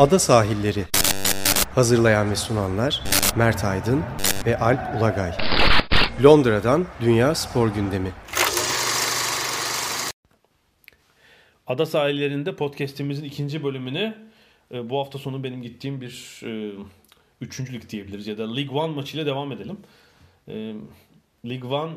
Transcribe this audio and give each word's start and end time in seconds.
Ada 0.00 0.18
Sahilleri 0.18 0.84
Hazırlayan 1.74 2.30
ve 2.30 2.36
sunanlar 2.36 3.02
Mert 3.36 3.64
Aydın 3.64 4.02
ve 4.46 4.58
Alp 4.58 4.80
Ulagay 4.98 5.32
Londra'dan 6.24 6.86
Dünya 7.00 7.34
Spor 7.34 7.68
Gündemi 7.68 8.12
Ada 11.66 11.86
sahillerinde 11.86 12.56
podcast'imizin 12.56 13.24
ikinci 13.24 13.64
bölümüne 13.64 14.18
e, 14.74 14.90
bu 14.90 14.98
hafta 14.98 15.18
sonu 15.18 15.44
benim 15.44 15.62
gittiğim 15.62 16.00
bir 16.00 16.40
e, 16.44 16.72
üçüncülük 17.40 17.90
diyebiliriz 17.90 18.26
ya 18.26 18.38
da 18.38 18.54
League 18.54 18.78
One 18.78 18.94
maçıyla 18.94 19.26
devam 19.26 19.52
edelim. 19.52 19.78
E, 20.48 20.74
League 21.48 21.70
One 21.70 21.92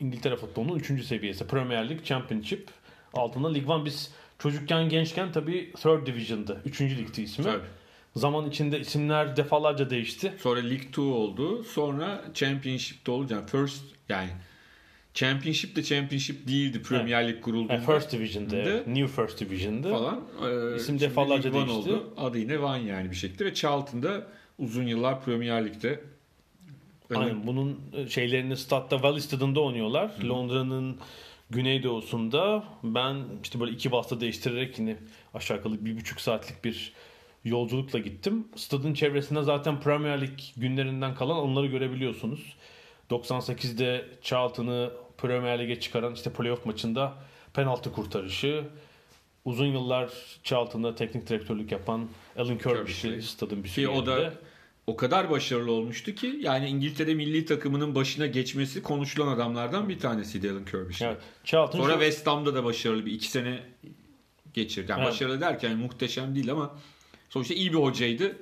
İngiltere 0.00 0.36
futbolunun 0.36 0.78
üçüncü 0.78 1.04
seviyesi. 1.04 1.46
Premier 1.46 1.88
League, 1.88 2.04
Championship 2.04 2.68
altında 3.14 3.52
League 3.52 3.74
One 3.74 3.84
biz 3.84 4.10
çocukken 4.38 4.88
gençken 4.88 5.32
tabii 5.32 5.72
Third 5.72 6.06
Division'dı. 6.06 6.60
Üçüncü 6.64 6.98
ligdi 6.98 7.22
ismi. 7.22 7.44
Tabii. 7.44 7.64
Zaman 8.16 8.48
içinde 8.50 8.80
isimler 8.80 9.36
defalarca 9.36 9.90
değişti. 9.90 10.32
Sonra 10.42 10.60
League 10.60 10.86
2 10.88 11.00
oldu. 11.00 11.64
Sonra 11.64 12.24
Championship'te 12.34 13.10
oldu. 13.10 13.32
Yani 13.32 13.46
first 13.46 13.84
yani 14.08 14.30
Championship 15.14 15.76
de 15.76 15.82
Championship 15.82 16.48
değildi 16.48 16.82
Premier 16.82 17.24
League 17.24 17.40
kurulduğunda. 17.40 17.72
Yani 17.72 17.86
First 17.86 18.12
Division'dı. 18.12 18.56
Evet. 18.56 18.86
New 18.86 19.22
First 19.22 19.40
Division'dı. 19.40 19.90
falan. 19.90 20.20
Ee, 20.44 20.76
İsim 20.76 21.00
defalarca 21.00 21.52
değişti. 21.52 21.72
Oldu. 21.72 22.14
Adı 22.16 22.38
yine 22.38 22.58
One 22.58 22.82
yani 22.82 23.10
bir 23.10 23.16
şekilde 23.16 23.44
ve 23.44 23.54
Charlton'da 23.54 24.26
uzun 24.58 24.86
yıllar 24.86 25.24
Premier 25.24 25.66
Lig'de 25.66 26.00
Aynen 27.14 27.46
bunun 27.46 27.80
e, 27.92 28.08
şeylerini 28.08 28.56
statta 28.56 29.02
Valley 29.02 29.20
Stadında 29.20 29.60
oynuyorlar. 29.60 30.10
Londra'nın 30.24 30.96
güneydoğusunda. 31.50 32.64
Ben 32.82 33.24
işte 33.42 33.60
böyle 33.60 33.72
iki 33.72 33.92
basta 33.92 34.20
değiştirerek 34.20 34.78
yine 34.78 34.96
aşağı 35.34 35.56
yukarı 35.56 35.84
bir 35.84 35.96
buçuk 35.96 36.20
saatlik 36.20 36.64
bir 36.64 36.92
yolculukla 37.44 37.98
gittim. 37.98 38.48
Stadın 38.56 38.94
çevresinde 38.94 39.42
zaten 39.42 39.80
Premier 39.80 40.20
Lig 40.20 40.38
günlerinden 40.56 41.14
kalan 41.14 41.36
onları 41.36 41.66
görebiliyorsunuz. 41.66 42.56
98'de 43.10 44.04
Charlton'ı 44.22 44.90
Premier 45.18 45.58
Lig'e 45.58 45.80
çıkaran 45.80 46.14
işte 46.14 46.32
playoff 46.32 46.66
maçında 46.66 47.14
penaltı 47.54 47.92
kurtarışı. 47.92 48.64
Uzun 49.44 49.66
yıllar 49.66 50.10
Charlton'da 50.44 50.94
teknik 50.94 51.28
direktörlük 51.28 51.72
yapan 51.72 52.08
Alan 52.38 52.58
Kirbish'i. 52.58 53.22
stadın 53.22 53.64
bir 53.64 53.68
ki 53.68 53.88
o 53.88 54.06
da 54.06 54.32
o 54.86 54.96
kadar 54.96 55.30
başarılı 55.30 55.72
olmuştu 55.72 56.14
ki 56.14 56.38
yani 56.40 56.68
İngiltere 56.68 57.14
milli 57.14 57.44
takımının 57.44 57.94
başına 57.94 58.26
geçmesi 58.26 58.82
konuşulan 58.82 59.28
adamlardan 59.28 59.88
bir 59.88 59.98
tanesiydi 59.98 60.50
Alan 60.50 60.64
Kirby's. 60.64 61.02
Evet, 61.02 61.18
Charlton 61.44 61.78
Sonra 61.78 61.92
West 61.92 62.26
Ham'da 62.26 62.54
da 62.54 62.64
başarılı 62.64 63.06
bir 63.06 63.12
iki 63.12 63.30
sene 63.30 63.60
geçirdi. 64.54 64.90
Yani 64.90 65.00
Evet. 65.02 65.12
başarılı 65.12 65.40
derken 65.40 65.76
muhteşem 65.76 66.34
değil 66.34 66.50
ama 66.52 66.74
sonuçta 67.30 67.54
iyi 67.54 67.72
bir 67.72 67.78
hocaydı. 67.78 68.36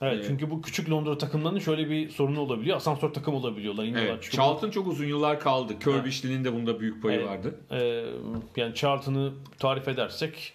Evet 0.00 0.24
Ee, 0.24 0.26
çünkü 0.26 0.50
bu 0.50 0.62
küçük 0.62 0.90
Londra 0.90 1.18
takımlarının 1.18 1.58
şöyle 1.58 1.90
bir 1.90 2.10
sorunu 2.10 2.40
olabiliyor. 2.40 2.76
Asansör 2.76 3.10
takım 3.12 3.34
olabiliyorlar. 3.34 3.84
iniyorlar, 3.84 4.10
Evet. 4.12 4.22
çıkıyorlar. 4.22 4.52
Charlton 4.52 4.70
çok 4.70 4.86
uzun 4.86 5.04
yıllar 5.06 5.40
kaldı. 5.40 5.78
Kirbish'linin 5.78 6.44
de 6.44 6.52
bunda 6.52 6.80
büyük 6.80 7.02
payı 7.02 7.18
Evet. 7.18 7.28
vardı. 7.28 7.60
Ee, 7.70 8.04
yani 8.60 8.74
Charlton'ı 8.74 9.32
tarif 9.58 9.88
edersek 9.88 10.52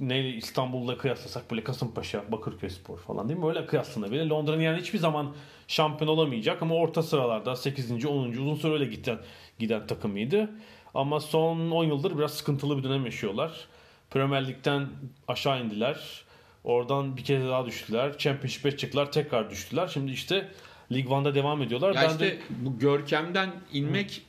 neyle 0.00 0.28
İstanbul'la 0.28 0.98
kıyaslasak 0.98 1.50
böyle 1.50 1.64
Kasımpaşa, 1.64 2.32
Bakırköy 2.32 2.70
Spor 2.70 2.98
falan 2.98 3.28
değil 3.28 3.40
mi? 3.40 3.46
Öyle 3.46 3.66
kıyaslanabilir. 3.66 4.26
Londra'nın 4.26 4.60
yani 4.60 4.80
hiçbir 4.80 4.98
zaman 4.98 5.34
şampiyon 5.68 6.10
olamayacak 6.10 6.62
ama 6.62 6.74
orta 6.74 7.02
sıralarda 7.02 7.56
8. 7.56 8.04
10. 8.06 8.28
uzun 8.30 8.54
süre 8.54 8.72
öyle 8.72 8.84
giden, 8.84 9.18
giden 9.58 9.86
takımıydı. 9.86 10.50
Ama 10.94 11.20
son 11.20 11.70
10 11.70 11.84
yıldır 11.84 12.18
biraz 12.18 12.34
sıkıntılı 12.34 12.78
bir 12.78 12.82
dönem 12.82 13.04
yaşıyorlar. 13.04 13.68
Premier 14.10 14.48
Lig'den 14.48 14.86
aşağı 15.28 15.64
indiler. 15.64 16.24
Oradan 16.64 17.16
bir 17.16 17.24
kez 17.24 17.44
daha 17.44 17.66
düştüler. 17.66 18.18
Championship'e 18.18 18.76
çıktılar. 18.76 19.12
Tekrar 19.12 19.50
düştüler. 19.50 19.88
Şimdi 19.88 20.12
işte 20.12 20.48
League 20.92 21.14
One'da 21.16 21.34
devam 21.34 21.62
ediyorlar. 21.62 21.94
Ya 21.94 22.02
ben 22.02 22.08
işte 22.08 22.24
de 22.26 22.38
bu 22.50 22.78
görkemden 22.78 23.50
inmek 23.72 24.22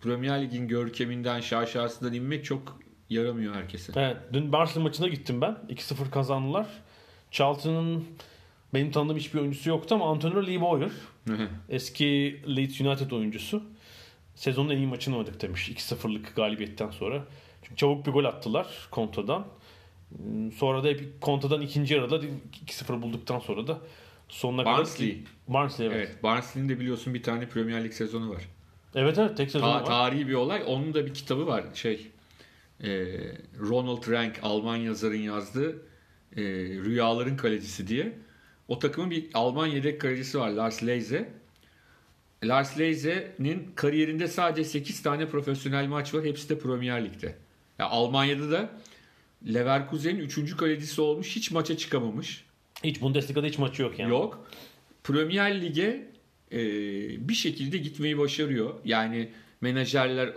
Premier 0.00 0.42
Lig'in 0.42 0.68
görkeminden 0.68 1.40
şaşasından 1.40 2.12
inmek 2.12 2.44
çok 2.44 2.78
yaramıyor 3.10 3.54
herkese. 3.54 3.92
Evet, 3.96 4.16
dün 4.32 4.52
Barcelona 4.52 4.84
maçına 4.88 5.08
gittim 5.08 5.40
ben. 5.40 5.56
2-0 5.68 6.10
kazandılar. 6.10 6.66
Charlton'ın 7.30 8.04
benim 8.74 8.90
tanıdığım 8.92 9.16
hiçbir 9.16 9.38
oyuncusu 9.40 9.70
yoktu 9.70 9.94
ama 9.94 10.10
Antonio 10.10 10.46
Lee 10.46 10.60
Boyer 10.60 10.90
eski 11.68 12.40
Leeds 12.56 12.80
United 12.80 13.10
oyuncusu 13.10 13.62
sezonun 14.34 14.70
en 14.70 14.76
iyi 14.76 14.86
maçını 14.86 15.16
oynadık 15.16 15.40
demiş 15.42 15.68
2-0'lık 15.68 16.36
galibiyetten 16.36 16.90
sonra. 16.90 17.24
Çünkü 17.62 17.76
çabuk 17.76 18.06
bir 18.06 18.12
gol 18.12 18.24
attılar 18.24 18.66
kontradan. 18.90 19.46
Hmm, 20.16 20.52
Sonra 20.52 20.84
da 20.84 20.88
hep 20.88 21.20
kontradan 21.20 21.60
ikinci 21.60 21.94
yarıda 21.94 22.20
2-0 22.66 23.02
bulduktan 23.02 23.38
sonra 23.38 23.66
da 23.66 23.78
sonuna 24.28 24.64
Barnsley. 24.64 25.10
kadar 25.10 25.24
Barnsley 25.48 25.86
evet. 25.86 25.96
Evet. 25.96 26.22
Barnsley'nin 26.22 26.68
de 26.68 26.80
biliyorsun 26.80 27.14
bir 27.14 27.22
tane 27.22 27.48
Premier 27.48 27.84
Lig 27.84 27.92
sezonu 27.92 28.30
var. 28.30 28.42
Evet 28.94 29.18
evet 29.18 29.36
tek 29.36 29.50
sezon 29.50 29.66
Ta- 29.66 29.74
var. 29.80 29.84
tarihi 29.86 30.28
bir 30.28 30.34
olay. 30.34 30.62
Onun 30.66 30.94
da 30.94 31.06
bir 31.06 31.14
kitabı 31.14 31.46
var. 31.46 31.64
Şey 31.74 32.06
Ronald 33.60 34.10
Rank 34.10 34.38
Alman 34.42 34.76
yazarın 34.76 35.18
yazdığı 35.18 35.82
e, 36.36 36.42
Rüyaların 36.84 37.36
Kalecisi 37.36 37.86
diye. 37.88 38.18
O 38.68 38.78
takımın 38.78 39.10
bir 39.10 39.26
Alman 39.34 39.66
yedek 39.66 40.00
kalecisi 40.00 40.38
var 40.38 40.50
Lars 40.50 40.82
Leize. 40.86 41.32
Lars 42.44 42.78
Leize'nin 42.78 43.72
kariyerinde 43.74 44.28
sadece 44.28 44.64
8 44.68 45.02
tane 45.02 45.28
profesyonel 45.28 45.86
maç 45.86 46.14
var. 46.14 46.24
Hepsi 46.24 46.48
de 46.48 46.58
Premier 46.58 47.04
Lig'de. 47.04 47.34
Ya 47.78 47.86
Almanya'da 47.86 48.50
da 48.50 48.70
Leverkusen'in 49.54 50.18
3. 50.18 50.56
kalecisi 50.56 51.00
olmuş. 51.00 51.36
Hiç 51.36 51.50
maça 51.50 51.76
çıkamamış. 51.76 52.44
Hiç 52.84 53.00
Bundesliga'da 53.00 53.46
hiç 53.46 53.58
maçı 53.58 53.82
yok 53.82 53.98
yani. 53.98 54.10
Yok. 54.10 54.46
Premier 55.04 55.62
Lig'e 55.62 56.10
e, 56.52 56.58
bir 57.28 57.34
şekilde 57.34 57.78
gitmeyi 57.78 58.18
başarıyor. 58.18 58.74
Yani 58.84 59.30
menajerler 59.60 60.32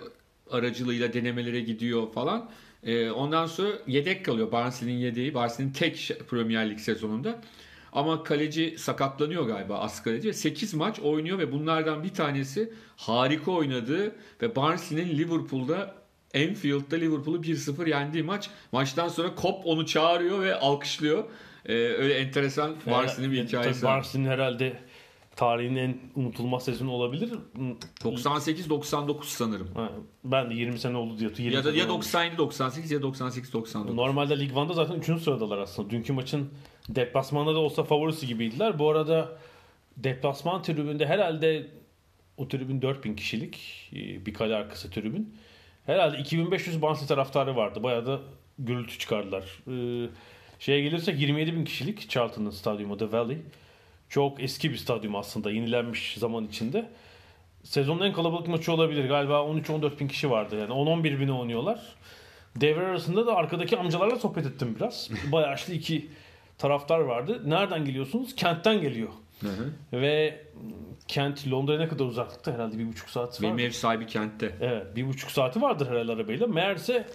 aracılığıyla 0.51 1.13
denemelere 1.13 1.61
gidiyor 1.61 2.11
falan. 2.13 2.49
E, 2.83 3.11
ondan 3.11 3.45
sonra 3.45 3.69
yedek 3.87 4.25
kalıyor. 4.25 4.51
Barnsley'nin 4.51 4.99
yedeği. 4.99 5.33
Barnsley'nin 5.33 5.73
tek 5.73 6.11
Premier 6.29 6.69
Lig 6.69 6.79
sezonunda. 6.79 7.41
Ama 7.93 8.23
kaleci 8.23 8.75
sakatlanıyor 8.77 9.47
galiba 9.47 9.79
as 9.79 10.03
kaleci. 10.03 10.27
ve 10.27 10.33
8 10.33 10.73
maç 10.73 10.99
oynuyor 10.99 11.39
ve 11.39 11.51
bunlardan 11.51 12.03
bir 12.03 12.13
tanesi 12.13 12.73
harika 12.97 13.51
oynadığı 13.51 14.15
ve 14.41 14.55
Barnsley'nin 14.55 15.17
Liverpool'da 15.17 15.95
Anfield'da 16.35 16.95
Liverpool'u 16.95 17.41
1-0 17.41 17.89
yendiği 17.89 18.23
maç. 18.23 18.49
Maçtan 18.71 19.07
sonra 19.07 19.35
Kop 19.35 19.65
onu 19.65 19.85
çağırıyor 19.85 20.41
ve 20.41 20.55
alkışlıyor. 20.55 21.23
Ee, 21.65 21.73
öyle 21.73 22.13
enteresan 22.13 22.75
Barnsley'nin 22.91 23.31
bir 23.31 23.43
hikayesi 23.47 23.81
tabii. 23.81 23.91
Barnsley'nin 23.91 24.29
herhalde 24.29 24.77
tarihin 25.35 25.75
en 25.75 25.97
unutulmaz 26.15 26.63
sezonu 26.65 26.91
olabilir. 26.91 27.29
98-99 28.03 29.23
sanırım. 29.23 29.67
Ha, 29.75 29.89
ben 30.23 30.49
de 30.49 30.53
20 30.53 30.79
sene 30.79 30.97
oldu 30.97 31.19
diyor. 31.19 31.31
20 31.37 31.55
Ya 31.55 31.63
da 31.63 31.71
ya 31.71 31.91
olmuş. 31.91 32.05
97-98 32.05 32.93
ya 32.93 32.99
98-99. 32.99 33.95
Normalde 33.95 34.39
Lig 34.39 34.51
1'da 34.51 34.73
zaten 34.73 34.95
3. 34.95 35.05
sıradalar 35.05 35.57
aslında. 35.57 35.89
Dünkü 35.89 36.13
maçın 36.13 36.49
deplasmanda 36.89 37.55
da 37.55 37.59
olsa 37.59 37.83
favorisi 37.83 38.27
gibiydiler. 38.27 38.79
Bu 38.79 38.89
arada 38.89 39.37
deplasman 39.97 40.61
tribünde 40.61 41.05
herhalde 41.05 41.67
o 42.37 42.47
tribün 42.47 42.81
4000 42.81 43.15
kişilik 43.15 43.89
e, 43.93 44.25
bir 44.25 44.33
kale 44.33 44.55
arkası 44.55 44.91
tribün. 44.91 45.35
Herhalde 45.85 46.17
2500 46.17 46.81
Barnsley 46.81 47.07
taraftarı 47.07 47.55
vardı. 47.55 47.83
Bayağı 47.83 48.05
da 48.05 48.19
gürültü 48.59 48.99
çıkardılar. 48.99 49.43
Ee, 49.67 50.09
şeye 50.59 50.81
gelirsek 50.81 51.19
27 51.19 51.53
bin 51.55 51.65
kişilik 51.65 52.09
Charlton'ın 52.09 52.49
stadyumu 52.49 52.97
The 52.97 53.11
Valley. 53.11 53.37
Çok 54.13 54.43
eski 54.43 54.71
bir 54.71 54.77
stadyum 54.77 55.15
aslında. 55.15 55.51
Yenilenmiş 55.51 56.15
zaman 56.17 56.47
içinde. 56.47 56.89
Sezonun 57.63 58.05
en 58.05 58.13
kalabalık 58.13 58.47
maçı 58.47 58.73
olabilir. 58.73 59.07
Galiba 59.07 59.33
13-14 59.33 59.99
bin 59.99 60.07
kişi 60.07 60.29
vardı. 60.29 60.55
Yani 60.59 60.71
10-11 60.71 61.19
bine 61.19 61.31
oynuyorlar. 61.31 61.79
Devre 62.55 62.85
arasında 62.85 63.27
da 63.27 63.35
arkadaki 63.35 63.77
amcalarla 63.77 64.15
sohbet 64.15 64.45
ettim 64.45 64.75
biraz. 64.75 65.09
Bayağı 65.31 65.49
yaşlı 65.49 65.73
iki 65.73 66.09
taraftar 66.57 66.99
vardı. 66.99 67.41
Nereden 67.45 67.85
geliyorsunuz? 67.85 68.35
Kent'ten 68.35 68.81
geliyor. 68.81 69.09
Hı 69.41 69.47
hı. 69.47 69.73
Ve 69.93 70.43
Kent 71.07 71.51
Londra'ya 71.51 71.79
ne 71.79 71.87
kadar 71.87 72.05
uzaklıkta? 72.05 72.53
Herhalde 72.53 72.79
bir 72.79 72.87
buçuk 72.87 73.09
saat 73.09 73.41
var. 73.41 73.47
Benim 73.47 73.59
ev 73.59 73.71
sahibi 73.71 74.07
kentte. 74.07 74.55
Evet 74.61 74.95
bir 74.95 75.07
buçuk 75.07 75.31
saati 75.31 75.61
vardır 75.61 75.89
herhalde 75.89 76.11
arabayla. 76.11 76.47
Meğerse 76.47 77.07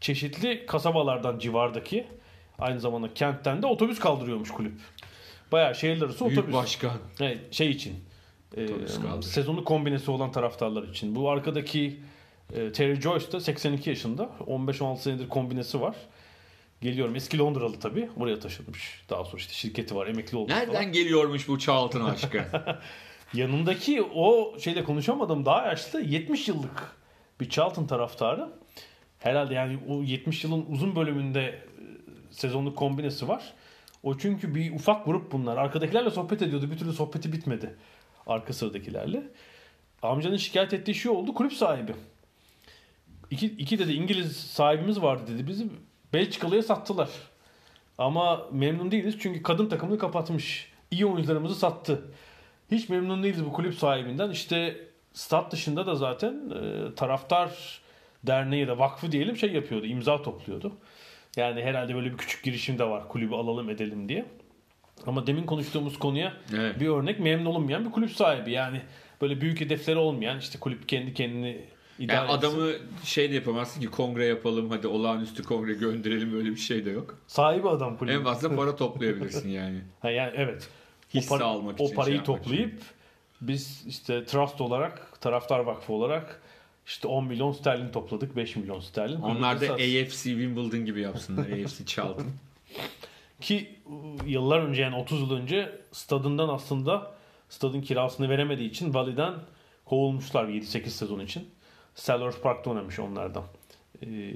çeşitli 0.00 0.66
kasabalardan 0.66 1.38
civardaki 1.38 2.06
aynı 2.58 2.80
zamanda 2.80 3.14
kentten 3.14 3.62
de 3.62 3.66
otobüs 3.66 3.98
kaldırıyormuş 3.98 4.50
kulüp. 4.50 4.74
Bayağı 5.52 5.74
şehirler 5.74 6.06
arası 6.06 6.24
Büyük 6.26 6.38
otobüs. 6.38 6.54
başkan. 6.54 6.92
Evet, 7.20 7.52
şey 7.54 7.70
için. 7.70 8.04
e, 8.56 8.66
kaldırıyor. 8.66 9.22
sezonu 9.22 9.64
kombinesi 9.64 10.10
olan 10.10 10.32
taraftarlar 10.32 10.82
için. 10.88 11.16
Bu 11.16 11.30
arkadaki 11.30 12.00
e, 12.54 12.72
Terry 12.72 13.00
Joyce 13.00 13.32
da 13.32 13.40
82 13.40 13.90
yaşında. 13.90 14.30
15-16 14.40 14.96
senedir 14.98 15.28
kombinesi 15.28 15.80
var. 15.80 15.96
Geliyorum. 16.80 17.16
Eski 17.16 17.38
Londralı 17.38 17.80
tabii. 17.80 18.08
Buraya 18.16 18.40
taşınmış. 18.40 19.04
Daha 19.10 19.24
sonra 19.24 19.36
işte 19.36 19.52
şirketi 19.52 19.94
var. 19.96 20.06
Emekli 20.06 20.36
olmuş 20.36 20.52
Nereden 20.52 20.72
falan. 20.72 20.92
geliyormuş 20.92 21.48
bu 21.48 21.58
Charlton 21.58 22.04
aşkı? 22.04 22.44
Yanındaki 23.34 24.02
o 24.02 24.54
şeyle 24.58 24.84
konuşamadım 24.84 25.44
daha 25.44 25.66
yaşlı 25.66 26.00
70 26.00 26.48
yıllık 26.48 26.96
bir 27.40 27.48
Charlton 27.50 27.86
taraftarı. 27.86 28.48
Herhalde 29.18 29.54
yani 29.54 29.78
o 29.88 30.02
70 30.02 30.44
yılın 30.44 30.66
uzun 30.68 30.96
bölümünde 30.96 31.40
e, 31.42 31.60
sezonluk 32.30 32.76
kombinesi 32.78 33.28
var. 33.28 33.52
O 34.02 34.18
çünkü 34.18 34.54
bir 34.54 34.74
ufak 34.74 35.04
grup 35.04 35.32
bunlar. 35.32 35.56
Arkadakilerle 35.56 36.10
sohbet 36.10 36.42
ediyordu. 36.42 36.70
Bir 36.70 36.78
türlü 36.78 36.92
sohbeti 36.92 37.32
bitmedi. 37.32 37.74
Arka 38.26 38.52
sıradakilerle. 38.52 39.22
Amcanın 40.02 40.36
şikayet 40.36 40.72
ettiği 40.72 40.94
şey 40.94 41.12
oldu. 41.12 41.34
Kulüp 41.34 41.52
sahibi. 41.52 41.94
İki, 43.30 43.46
iki 43.46 43.78
dedi 43.78 43.92
İngiliz 43.92 44.36
sahibimiz 44.36 45.02
vardı 45.02 45.22
dedi. 45.34 45.46
Bizi 45.46 45.66
Belçikalı'ya 46.12 46.62
sattılar. 46.62 47.08
Ama 47.98 48.46
memnun 48.52 48.90
değiliz 48.90 49.16
çünkü 49.20 49.42
kadın 49.42 49.68
takımını 49.68 49.98
kapatmış. 49.98 50.72
İyi 50.90 51.06
oyuncularımızı 51.06 51.54
sattı. 51.54 52.02
Hiç 52.70 52.88
memnun 52.88 53.22
değiliz 53.22 53.44
bu 53.44 53.52
kulüp 53.52 53.74
sahibinden. 53.74 54.30
İşte 54.30 54.76
stat 55.12 55.52
dışında 55.52 55.86
da 55.86 55.94
zaten 55.94 56.50
e, 56.50 56.94
taraftar 56.94 57.80
derneği 58.24 58.68
da 58.68 58.78
vakfı 58.78 59.12
diyelim 59.12 59.36
şey 59.36 59.52
yapıyordu. 59.52 59.86
imza 59.86 60.22
topluyordu. 60.22 60.72
Yani 61.36 61.62
herhalde 61.62 61.94
böyle 61.94 62.12
bir 62.12 62.16
küçük 62.16 62.42
girişim 62.42 62.78
de 62.78 62.84
var 62.84 63.08
kulübü 63.08 63.34
alalım 63.34 63.70
edelim 63.70 64.08
diye. 64.08 64.24
Ama 65.06 65.26
demin 65.26 65.46
konuştuğumuz 65.46 65.98
konuya 65.98 66.32
Evet. 66.56 66.80
bir 66.80 66.88
örnek 66.88 67.20
memnun 67.20 67.44
olunmayan 67.46 67.84
bir 67.84 67.90
kulüp 67.90 68.10
sahibi. 68.10 68.50
Yani 68.50 68.80
böyle 69.22 69.40
büyük 69.40 69.60
hedefleri 69.60 69.98
olmayan 69.98 70.38
işte 70.38 70.58
kulüp 70.58 70.88
kendi 70.88 71.14
kendini 71.14 71.64
idare 71.98 72.16
Yani 72.16 72.24
etsin. 72.32 72.38
adamı 72.38 72.72
şey 73.04 73.30
de 73.30 73.34
yapamazsın 73.34 73.80
ki 73.80 73.86
kongre 73.86 74.24
yapalım 74.26 74.70
hadi 74.70 74.86
olağanüstü 74.86 75.42
kongre 75.42 75.72
gönderelim 75.72 76.36
öyle 76.36 76.50
bir 76.50 76.56
şey 76.56 76.84
de 76.84 76.90
yok. 76.90 77.18
sahibi 77.26 77.68
adam 77.68 77.96
kulübü. 77.96 78.14
En 78.14 78.24
fazla 78.24 78.56
para 78.56 78.76
toplayabilirsin 78.76 79.48
yani. 79.60 79.80
Ha 80.00 80.10
yani 80.10 80.32
evet. 80.36 80.68
Hisse 81.14 81.34
o, 81.34 81.38
para- 81.38 81.44
almak 81.44 81.80
o 81.80 81.84
için, 81.84 81.94
parayı 81.96 82.10
şey 82.12 82.16
yapmak 82.16 82.42
toplayıp 82.44 82.80
biz 83.40 83.84
işte 83.88 84.24
trust 84.24 84.60
olarak, 84.60 85.20
taraftar 85.20 85.58
vakfı 85.60 85.92
olarak 85.92 86.42
işte 86.86 87.08
10 87.08 87.24
milyon 87.24 87.52
sterlin 87.52 87.92
topladık, 87.92 88.36
5 88.36 88.56
milyon 88.56 88.80
sterlin. 88.80 89.20
Onlar 89.20 89.60
da 89.60 89.72
AFC 89.72 90.22
Wimbledon 90.22 90.84
gibi 90.84 91.00
yapsınlar. 91.00 91.44
AFC 91.44 91.86
Charlton. 91.86 92.26
Ki 93.40 93.78
ıı, 93.90 94.28
yıllar 94.28 94.60
önce 94.60 94.82
yani 94.82 94.96
30 94.96 95.20
yıl 95.20 95.30
önce 95.30 95.78
stadından 95.92 96.48
aslında 96.48 97.14
stadın 97.48 97.80
kirasını 97.80 98.28
veremediği 98.28 98.70
için 98.70 98.94
Valley'den 98.94 99.34
kovulmuşlar 99.84 100.48
7-8 100.48 100.88
sezon 100.88 101.20
için. 101.20 101.48
Sellers 101.94 102.40
Park'ta 102.40 102.70
oynamış 102.70 102.98
onlardan. 102.98 103.44
Ee, 104.02 104.30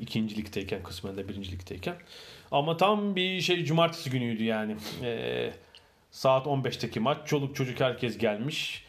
ikinci 0.00 0.36
ligdeyken 0.36 0.82
kısmen 0.82 1.16
de 1.16 1.28
birinci 1.28 1.52
ligdeyken. 1.52 1.96
Ama 2.50 2.76
tam 2.76 3.16
bir 3.16 3.40
şey 3.40 3.64
cumartesi 3.64 4.10
günüydü 4.10 4.44
yani. 4.44 4.76
Ee, 5.02 5.52
saat 6.10 6.46
15'teki 6.46 7.00
maç. 7.00 7.18
Çoluk 7.26 7.56
çocuk 7.56 7.80
herkes 7.80 8.18
gelmiş. 8.18 8.84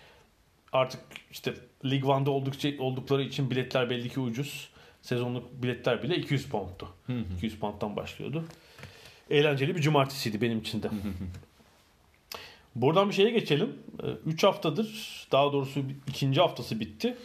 Artık 0.74 1.00
işte 1.32 1.54
Lig 1.86 2.04
1'de 2.04 2.30
oldukça, 2.30 2.70
oldukları 2.80 3.24
için 3.24 3.52
biletler 3.52 3.90
belli 3.90 4.10
ki 4.10 4.20
ucuz. 4.20 4.70
Sezonluk 5.02 5.64
biletler 5.64 6.04
bile 6.04 6.16
200 6.16 6.50
pound'tu. 6.50 6.88
200 7.38 7.60
pound'dan 7.60 7.96
başlıyordu. 7.96 8.46
Eğlenceli 9.30 9.76
bir 9.76 9.82
cumartesiydi 9.82 10.42
benim 10.42 10.60
için 10.60 10.84
de. 10.84 10.90
Buradan 12.76 13.10
bir 13.10 13.14
şeye 13.14 13.30
geçelim. 13.30 13.74
3 14.26 14.44
haftadır 14.44 14.88
daha 15.32 15.54
doğrusu 15.54 15.82
ikinci 16.08 16.42
haftası 16.42 16.80
bitti. 16.80 17.18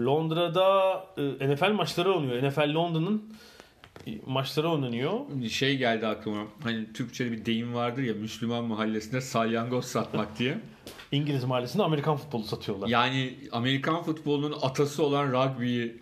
Londra'da 0.00 1.06
e, 1.40 1.54
NFL 1.54 1.70
maçları 1.70 2.14
oynuyor. 2.14 2.48
NFL 2.48 2.74
London'ın 2.74 3.34
maçları 4.26 4.70
oynanıyor. 4.70 5.20
şey 5.50 5.76
geldi 5.76 6.06
aklıma. 6.06 6.46
Hani 6.62 6.92
Türkçe'de 6.92 7.32
bir 7.32 7.44
deyim 7.44 7.74
vardır 7.74 8.02
ya 8.02 8.14
Müslüman 8.14 8.64
mahallesinde 8.64 9.20
salyangoz 9.20 9.84
satmak 9.84 10.38
diye. 10.38 10.58
İngiliz 11.12 11.44
mahallesinde 11.44 11.82
Amerikan 11.82 12.16
futbolu 12.16 12.44
satıyorlar. 12.44 12.88
Yani 12.88 13.34
Amerikan 13.52 14.02
futbolunun 14.02 14.56
atası 14.62 15.02
olan 15.02 15.32
rugby'yi 15.32 15.96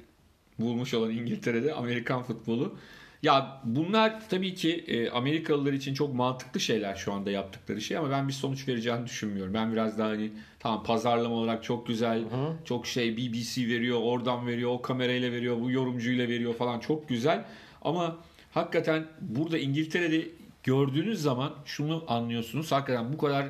bulmuş 0.59 0.95
olan 0.95 1.11
İngiltere'de 1.11 1.75
Amerikan 1.75 2.23
futbolu. 2.23 2.77
Ya 3.23 3.61
bunlar 3.65 4.29
tabii 4.29 4.55
ki 4.55 4.85
e, 4.89 5.11
Amerikalılar 5.11 5.73
için 5.73 5.94
çok 5.94 6.15
mantıklı 6.15 6.61
şeyler 6.61 6.94
şu 6.94 7.12
anda 7.12 7.31
yaptıkları 7.31 7.81
şey 7.81 7.97
ama 7.97 8.11
ben 8.11 8.29
bir 8.29 8.33
sonuç 8.33 8.69
vereceğini 8.69 9.06
düşünmüyorum. 9.06 9.55
Ben 9.55 9.73
biraz 9.73 9.99
daha 9.99 10.09
hani 10.09 10.31
tamam 10.61 10.83
pazarlama 10.83 11.35
olarak 11.35 11.65
çok 11.65 11.87
güzel, 11.87 12.25
çok 12.65 12.87
şey 12.87 13.17
BBC 13.17 13.69
veriyor, 13.69 13.99
oradan 14.03 14.47
veriyor, 14.47 14.71
o 14.71 14.83
kamerayla 14.83 15.33
veriyor, 15.33 15.61
bu 15.61 15.71
yorumcuyla 15.71 16.29
veriyor 16.29 16.55
falan 16.55 16.81
çok 16.81 17.09
güzel. 17.09 17.44
Ama 17.83 18.17
hakikaten 18.53 19.07
burada 19.21 19.59
İngiltere'de 19.59 20.29
gördüğünüz 20.63 21.23
zaman 21.23 21.55
şunu 21.65 22.05
anlıyorsunuz. 22.09 22.73
Hakikaten 22.73 23.13
bu 23.13 23.19
kadar 23.19 23.49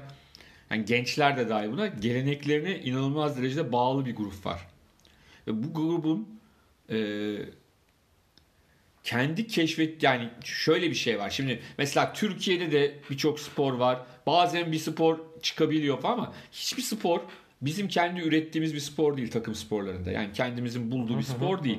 yani 0.71 0.85
gençler 0.85 1.37
de 1.37 1.49
dahil 1.49 1.73
buna 1.73 1.87
geleneklerine 1.87 2.81
inanılmaz 2.81 3.39
derecede 3.39 3.73
bağlı 3.73 4.07
bir 4.07 4.17
grup 4.17 4.47
var. 4.47 4.67
Ve 5.47 5.63
bu 5.63 5.75
grubun 5.75 6.29
e, 6.91 6.99
kendi 9.05 9.47
keşfet 9.47 10.03
yani 10.03 10.29
şöyle 10.45 10.91
bir 10.91 10.95
şey 10.95 11.19
var. 11.19 11.31
Şimdi 11.31 11.61
mesela 11.79 12.13
Türkiye'de 12.13 12.73
de 12.73 12.95
birçok 13.11 13.41
spor 13.41 13.73
var. 13.73 13.99
Bazen 14.27 14.73
bir 14.73 14.79
spor 14.79 15.19
çıkabiliyor 15.43 16.01
falan 16.01 16.15
ama 16.15 16.33
hiçbir 16.53 16.83
spor 16.83 17.21
bizim 17.63 17.89
kendi 17.89 18.21
ürettiğimiz 18.21 18.75
bir 18.75 18.81
spor 18.81 19.17
değil 19.17 19.31
takım 19.31 19.55
sporlarında. 19.55 20.11
Yani 20.11 20.33
kendimizin 20.33 20.91
bulduğu 20.91 21.19
bir 21.19 21.23
spor 21.23 21.65
değil. 21.65 21.79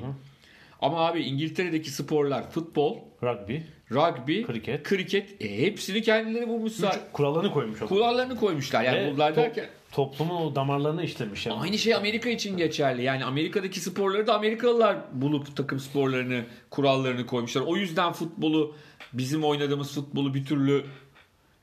Ama 0.82 1.06
abi 1.06 1.22
İngiltere'deki 1.22 1.90
sporlar 1.90 2.50
futbol, 2.50 2.98
Rugby. 3.22 3.56
rugby, 3.90 4.42
Kriket. 4.42 4.82
kriket 4.82 5.42
e, 5.42 5.58
hepsini 5.66 6.02
kendileri 6.02 6.48
bulmuşlar. 6.48 7.12
Kurallarını 7.12 7.52
koymuş. 7.52 7.78
adam. 7.78 7.88
Kurallarını 7.88 8.36
koymuşlar. 8.36 8.82
Yani 8.82 8.98
Ve 8.98 9.12
bunlar 9.14 9.36
derken 9.36 9.66
toplumun 9.92 10.36
o 10.46 10.54
damarlarını 10.54 11.04
işlemiş. 11.04 11.46
Yani. 11.46 11.60
Aynı 11.60 11.78
şey 11.78 11.94
Amerika 11.94 12.30
için 12.30 12.56
geçerli. 12.56 13.02
Yani 13.02 13.24
Amerika'daki 13.24 13.80
sporları 13.80 14.26
da 14.26 14.34
Amerikalılar 14.34 14.98
bulup 15.12 15.56
takım 15.56 15.80
sporlarını, 15.80 16.44
kurallarını 16.70 17.26
koymuşlar. 17.26 17.62
O 17.62 17.76
yüzden 17.76 18.12
futbolu 18.12 18.74
bizim 19.12 19.44
oynadığımız 19.44 19.94
futbolu 19.94 20.34
bir 20.34 20.44
türlü 20.44 20.84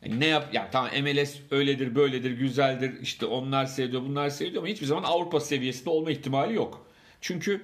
yani 0.06 0.20
ne 0.20 0.26
yap 0.26 0.50
yani 0.54 0.68
tamam 0.72 0.92
MLS 1.02 1.36
öyledir, 1.52 1.96
böyledir, 1.96 2.32
güzeldir. 2.32 3.02
İşte 3.02 3.26
onlar 3.26 3.66
seviyor, 3.66 4.02
bunlar 4.02 4.30
seviyor 4.30 4.58
ama 4.58 4.68
hiçbir 4.68 4.86
zaman 4.86 5.04
Avrupa 5.04 5.40
seviyesinde 5.40 5.90
olma 5.90 6.12
ihtimali 6.12 6.54
yok. 6.54 6.86
Çünkü 7.22 7.62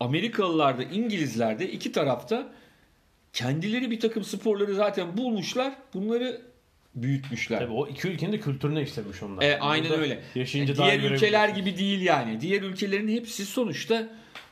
Amerikalılarda, 0.00 0.82
İngilizlerde 0.82 1.72
iki 1.72 1.92
tarafta 1.92 2.52
kendileri 3.32 3.90
bir 3.90 4.00
takım 4.00 4.24
sporları 4.24 4.74
zaten 4.74 5.16
bulmuşlar. 5.16 5.74
Bunları 5.94 6.42
büyütmüşler. 6.94 7.58
Tabii 7.58 7.72
o 7.72 7.88
iki 7.88 8.08
ülkenin 8.08 8.32
de 8.32 8.40
kültürüne 8.40 8.82
işlemiş 8.82 9.22
onlar. 9.22 9.42
E, 9.42 9.58
aynen 9.60 9.90
Burada 9.90 10.02
öyle. 10.02 10.22
Yaşayınca 10.34 10.74
E, 10.74 10.76
diğer 10.76 11.10
ülkeler 11.10 11.48
gibi 11.48 11.78
değil 11.78 12.00
yani. 12.00 12.40
Diğer 12.40 12.62
ülkelerin 12.62 13.08
hepsi 13.08 13.46
sonuçta 13.46 14.08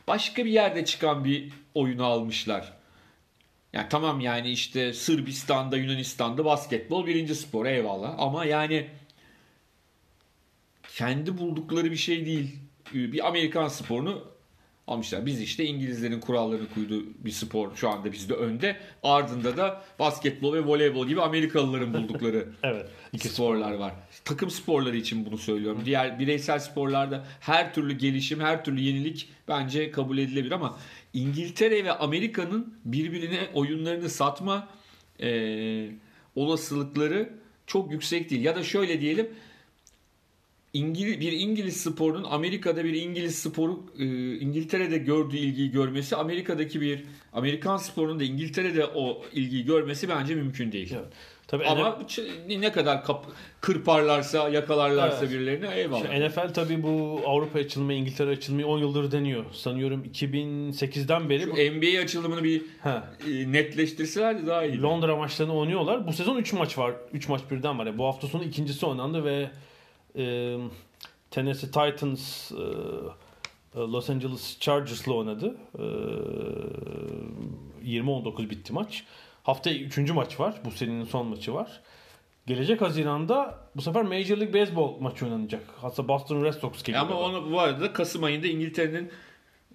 başka 0.07 0.45
bir 0.45 0.51
yerde 0.51 0.85
çıkan 0.85 1.25
bir 1.25 1.49
oyunu 1.73 2.05
almışlar. 2.05 2.73
Yani 3.73 3.87
tamam 3.89 4.19
yani 4.19 4.49
işte 4.51 4.93
Sırbistan'da, 4.93 5.77
Yunanistan'da 5.77 6.45
basketbol 6.45 7.07
birinci 7.07 7.35
spor 7.35 7.65
eyvallah. 7.65 8.15
Ama 8.17 8.45
yani 8.45 8.87
kendi 10.95 11.37
buldukları 11.37 11.91
bir 11.91 11.97
şey 11.97 12.25
değil. 12.25 12.55
Bir 12.93 13.27
Amerikan 13.27 13.67
sporunu 13.67 14.23
almışlar. 14.89 15.25
Biz 15.25 15.41
işte 15.41 15.65
İngilizlerin 15.65 16.19
kurallarını 16.19 16.69
koyduğu 16.75 17.03
bir 17.25 17.31
spor 17.31 17.75
şu 17.75 17.89
anda 17.89 18.11
bizde 18.11 18.33
önde. 18.33 18.77
Ardında 19.03 19.57
da 19.57 19.81
basketbol 19.99 20.53
ve 20.53 20.65
voleybol 20.65 21.07
gibi 21.07 21.21
Amerikalıların 21.21 21.93
buldukları 21.93 22.47
Evet. 22.63 22.85
İki 23.13 23.27
sporlar 23.27 23.73
var. 23.73 23.93
Takım 24.25 24.49
sporları 24.49 24.97
için 24.97 25.25
bunu 25.25 25.37
söylüyorum. 25.37 25.81
Diğer 25.85 26.19
bireysel 26.19 26.59
sporlarda 26.59 27.25
her 27.39 27.73
türlü 27.73 27.97
gelişim, 27.97 28.39
her 28.39 28.65
türlü 28.65 28.81
yenilik 28.81 29.29
bence 29.47 29.91
kabul 29.91 30.17
edilebilir 30.17 30.51
ama 30.51 30.77
İngiltere 31.13 31.83
ve 31.83 31.91
Amerika'nın 31.91 32.73
birbirine 32.85 33.39
oyunlarını 33.53 34.09
satma 34.09 34.67
e, 35.21 35.89
olasılıkları 36.35 37.29
çok 37.67 37.91
yüksek 37.91 38.29
değil. 38.29 38.41
Ya 38.41 38.55
da 38.55 38.63
şöyle 38.63 39.01
diyelim 39.01 39.29
İngiliz, 40.73 41.19
bir 41.19 41.31
İngiliz 41.31 41.77
sporunun 41.81 42.23
Amerika'da 42.23 42.83
bir 42.83 42.93
İngiliz 42.93 43.35
sporu 43.39 43.79
e, 43.99 44.05
İngiltere'de 44.35 44.97
gördüğü 44.97 45.37
ilgiyi 45.37 45.71
görmesi 45.71 46.15
Amerika'daki 46.15 46.81
bir 46.81 47.03
Amerikan 47.33 47.77
sporunun 47.77 48.19
da 48.19 48.23
İngiltere'de 48.23 48.85
o 48.85 49.21
ilgiyi 49.33 49.65
görmesi 49.65 50.09
bence 50.09 50.35
mümkün 50.35 50.71
değil. 50.71 50.93
Evet. 50.95 51.07
Tabii 51.47 51.65
Ama 51.65 51.99
NFL 51.99 52.21
ne 52.61 52.71
kadar 52.71 53.03
kap- 53.05 53.25
kırparlarsa, 53.61 54.49
yakalarlarsa 54.49 55.17
Evet. 55.19 55.31
birilerini 55.31 55.67
eyvallah. 55.73 56.01
Şimdi 56.11 56.25
NFL 56.29 56.53
tabii 56.53 56.83
bu 56.83 57.21
Avrupa 57.25 57.59
açılımı, 57.59 57.93
İngiltere 57.93 58.29
açılımı 58.29 58.65
10 58.67 58.79
yıldır 58.79 59.11
deniyor. 59.11 59.45
Sanıyorum 59.53 60.03
2008'den 60.03 61.29
beri 61.29 61.41
Şu 61.43 61.51
bu- 61.51 61.55
NBA 61.55 62.01
açılımını 62.01 62.43
bir 62.43 62.61
Ha. 62.81 63.13
e, 63.31 63.51
netleştirselerdi 63.51 64.47
daha 64.47 64.65
iyi. 64.65 64.81
Londra 64.81 65.15
maçlarını 65.15 65.53
oynuyorlar. 65.53 66.07
Bu 66.07 66.13
sezon 66.13 66.37
3 66.37 66.53
maç 66.53 66.77
var. 66.77 66.93
3 67.13 67.27
maç 67.29 67.41
birden 67.51 67.79
var. 67.79 67.85
Yani 67.85 67.97
bu 67.97 68.05
hafta 68.05 68.27
sonu 68.27 68.43
ikincisi 68.43 68.85
oynandı 68.85 69.23
ve 69.25 69.49
e, 70.15 70.57
Tennessee 71.31 71.67
Titans 71.71 72.51
e, 72.51 72.55
Los 73.75 74.09
Angeles 74.09 74.59
Chargers'la 74.59 75.13
oynadı. 75.13 75.55
E, 75.75 75.83
20-19 77.85 78.49
bitti 78.49 78.73
maç. 78.73 79.03
Haftaya 79.43 79.79
3. 79.79 80.11
maç 80.11 80.39
var. 80.39 80.61
Bu 80.65 80.71
serinin 80.71 81.03
son 81.03 81.27
maçı 81.27 81.53
var. 81.53 81.81
Gelecek 82.47 82.81
Haziran'da 82.81 83.59
bu 83.75 83.81
sefer 83.81 84.03
Major 84.03 84.37
League 84.37 84.61
Baseball 84.61 84.99
maçı 84.99 85.25
oynanacak. 85.25 85.63
Hatta 85.77 86.07
Boston 86.07 86.43
Red 86.43 86.53
Sox 86.53 86.83
geliyor. 86.83 87.03
Ama 87.03 87.19
onu 87.19 87.51
bu 87.51 87.59
arada 87.59 87.93
Kasım 87.93 88.23
ayında 88.23 88.47
İngiltere'nin 88.47 89.11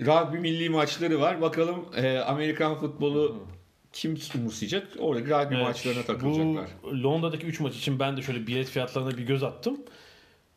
rugby 0.01 0.39
milli 0.39 0.71
maçları 0.71 1.21
var. 1.21 1.41
Bakalım 1.41 1.85
e, 1.97 2.19
Amerikan 2.19 2.79
futbolu 2.79 3.37
kim 3.93 4.17
umursayacak? 4.35 4.89
Orada 4.99 5.21
rugby 5.21 5.55
Evet, 5.55 5.67
maçlarına 5.67 6.03
takılacaklar. 6.03 6.71
Bu 6.83 7.03
Londra'daki 7.03 7.47
3 7.47 7.61
maç 7.61 7.77
için 7.77 7.99
ben 7.99 8.17
de 8.17 8.23
şöyle 8.23 8.47
bilet 8.47 8.69
fiyatlarına 8.69 9.11
bir 9.11 9.23
göz 9.23 9.43
attım. 9.43 9.79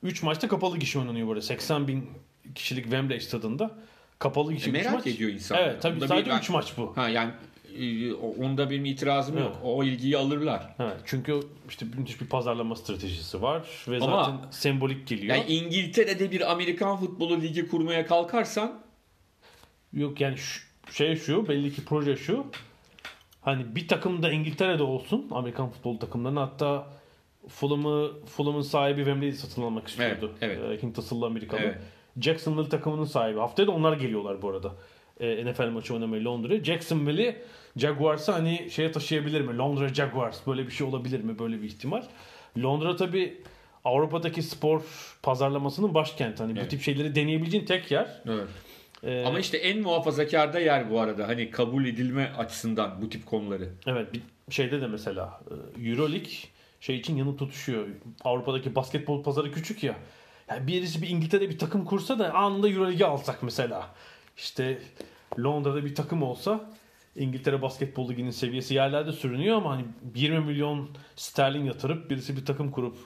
3 0.03 0.23
maçta 0.23 0.47
kapalı 0.47 0.77
gişe 0.77 0.99
oynanıyor 0.99 1.27
burada. 1.27 1.41
80 1.41 1.87
bin 1.87 2.09
kişilik 2.55 2.83
Wembley 2.83 3.19
stadında. 3.19 3.71
Kapalı 4.19 4.53
gişe 4.53 4.69
E, 4.69 4.73
merak 4.73 4.93
maç. 4.93 5.07
ediyor 5.07 5.31
insanlar. 5.31 5.63
Evet 5.63 5.81
tabii 5.81 5.95
Bunda 5.95 6.07
sadece 6.07 6.31
bir- 6.31 6.35
3 6.35 6.49
maç 6.49 6.73
bu. 6.77 6.97
Ha 6.97 7.09
yani 7.09 7.31
e, 7.79 8.13
onda 8.13 8.69
benim 8.69 8.85
itirazım 8.85 9.37
yok. 9.37 9.51
Evet. 9.55 9.57
O 9.63 9.83
ilgiyi 9.83 10.17
alırlar. 10.17 10.75
Evet, 10.79 10.97
çünkü 11.05 11.39
işte 11.69 11.85
müthiş 11.97 12.21
bir 12.21 12.27
pazarlama 12.27 12.75
stratejisi 12.75 13.41
var 13.41 13.67
ve 13.87 13.97
Ama- 13.99 14.23
zaten 14.23 14.51
sembolik 14.51 15.07
geliyor. 15.07 15.35
Yani 15.35 15.45
İngiltere'de 15.51 16.31
bir 16.31 16.51
Amerikan 16.51 16.97
futbolu 16.97 17.41
ligi 17.41 17.67
kurmaya 17.67 18.05
kalkarsan 18.07 18.79
Yok 19.93 20.21
yani 20.21 20.37
şu, 20.37 20.61
şey 20.93 21.15
şu 21.15 21.47
belli 21.47 21.73
ki 21.73 21.85
proje 21.85 22.15
şu. 22.15 22.45
Hani 23.41 23.75
bir 23.75 23.87
takım 23.87 24.23
da 24.23 24.31
İngiltere'de 24.31 24.83
olsun 24.83 25.27
Amerikan 25.31 25.69
futbol 25.69 25.97
takımlarının 25.99 26.39
hatta 26.41 26.87
Fulham'ı 27.47 28.11
Fulham'ın 28.25 28.61
sahibi 28.61 28.97
Wembley'i 28.97 29.33
satın 29.33 29.61
almak 29.61 29.87
istiyordu. 29.87 30.31
Evet, 30.41 30.59
Ee, 30.63 30.81
Hint 30.83 30.99
asıllı 30.99 31.25
Amerikalı. 31.25 31.59
Evet. 31.61 31.77
Jacksonville 32.21 32.69
takımının 32.69 33.03
sahibi. 33.05 33.39
Haftaya 33.39 33.67
da 33.67 33.71
onlar 33.71 33.93
geliyorlar 33.97 34.41
bu 34.41 34.49
arada. 34.49 34.71
Ee, 35.19 35.45
NFL 35.45 35.63
maçı 35.69 35.93
oynamaya 35.93 36.23
Londra'ya. 36.25 36.63
Jacksonville'i 36.63 37.35
Jaguars'a 37.77 38.33
hani 38.33 38.67
şeye 38.71 38.91
taşıyabilir 38.91 39.41
mi? 39.41 39.57
Londra 39.57 39.87
Jaguars 39.93 40.47
böyle 40.47 40.67
bir 40.67 40.71
şey 40.71 40.87
olabilir 40.87 41.19
mi? 41.23 41.39
Böyle 41.39 41.61
bir 41.61 41.67
ihtimal. 41.67 42.03
Londra 42.57 42.95
tabi 42.95 43.41
Avrupa'daki 43.85 44.41
spor 44.43 44.81
pazarlamasının 45.23 45.93
başkenti. 45.93 46.43
Hani 46.43 46.55
bu 46.55 46.59
Evet. 46.59 46.71
tip 46.71 46.81
şeyleri 46.81 47.15
deneyebileceğin 47.15 47.65
tek 47.65 47.91
yer. 47.91 48.21
evet. 48.29 48.47
Ee, 49.03 49.23
Ama 49.25 49.39
işte 49.39 49.57
en 49.57 49.79
muhafazakar 49.81 50.53
da 50.53 50.59
yer 50.59 50.91
bu 50.91 50.99
arada. 50.99 51.27
Hani 51.27 51.51
kabul 51.51 51.85
edilme 51.85 52.31
açısından 52.37 53.01
bu 53.01 53.09
tip 53.09 53.25
konuları. 53.25 53.69
Evet 53.87 54.07
bir 54.13 54.21
şeyde 54.53 54.81
de 54.81 54.87
mesela 54.87 55.41
e, 55.81 55.89
Euroleague 55.89 56.31
şey 56.87 56.95
için 56.97 57.17
yanıp 57.17 57.39
tutuşuyor. 57.39 57.87
Avrupa'daki 58.23 58.75
basketbol 58.75 59.23
pazarı 59.23 59.51
küçük 59.51 59.83
ya. 59.83 59.95
Yani 60.49 60.67
birisi 60.67 61.01
bir 61.01 61.09
İngiltere'de 61.09 61.49
bir 61.49 61.57
takım 61.57 61.85
kursa 61.85 62.19
da 62.19 62.33
anında 62.33 62.69
Euroleague'i 62.69 63.05
alsak 63.05 63.43
mesela. 63.43 63.95
İşte 64.37 64.79
Londra'da 65.39 65.85
bir 65.85 65.95
takım 65.95 66.23
olsa 66.23 66.69
İngiltere 67.15 67.61
Basketbol 67.61 68.09
Ligi'nin 68.09 68.31
seviyesi 68.31 68.73
yerlerde 68.73 69.11
sürünüyor 69.11 69.57
ama 69.57 69.71
hani 69.71 69.85
20 70.15 70.39
milyon 70.39 70.89
sterlin 71.15 71.65
yatırıp 71.65 72.09
birisi 72.09 72.37
bir 72.37 72.45
takım 72.45 72.71
kurup 72.71 72.97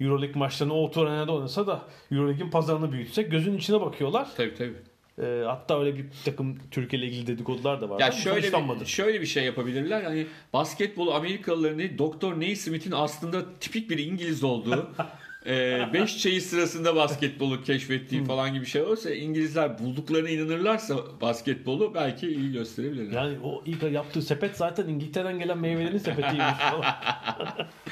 Euroleague 0.00 0.38
maçlarını 0.38 0.74
o 0.74 1.00
arenada 1.00 1.32
oynasa 1.32 1.66
da 1.66 1.82
Euroleague'in 2.12 2.50
pazarını 2.50 2.92
büyütsek 2.92 3.30
gözün 3.30 3.56
içine 3.56 3.80
bakıyorlar. 3.80 4.28
Tabii 4.36 4.54
tabii. 4.54 4.76
E, 5.22 5.42
hatta 5.46 5.80
öyle 5.80 5.96
bir 5.96 6.06
takım 6.24 6.58
Türkiye 6.70 7.02
ile 7.02 7.10
ilgili 7.10 7.26
dedikodular 7.26 7.80
da 7.80 7.90
var. 7.90 8.00
Ya 8.00 8.12
şöyle 8.12 8.52
bir, 8.80 8.86
şöyle 8.86 9.20
bir 9.20 9.26
şey 9.26 9.44
yapabilirler. 9.44 10.02
Hani 10.02 10.26
basketbol 10.52 11.08
Amerikalıların 11.08 11.98
Doktor 11.98 12.40
Naismith'in 12.40 12.92
aslında 12.92 13.58
tipik 13.60 13.90
bir 13.90 13.98
İngiliz 13.98 14.44
olduğu 14.44 14.90
5 15.46 16.18
çayı 16.18 16.42
sırasında 16.42 16.96
basketbolu 16.96 17.62
keşfettiği 17.62 18.24
falan 18.24 18.54
gibi 18.54 18.66
şey 18.66 18.82
olursa 18.82 19.10
İngilizler 19.10 19.78
bulduklarına 19.78 20.28
inanırlarsa 20.28 20.96
basketbolu 21.20 21.94
belki 21.94 22.28
iyi 22.28 22.52
gösterebilirler. 22.52 23.22
Yani 23.22 23.38
o 23.42 23.62
ilk 23.66 23.82
yaptığı 23.82 24.22
sepet 24.22 24.56
zaten 24.56 24.88
İngiltere'den 24.88 25.38
gelen 25.38 25.58
meyvelerin 25.58 25.98
sepetiymiş 25.98 26.58
falan. 26.58 26.84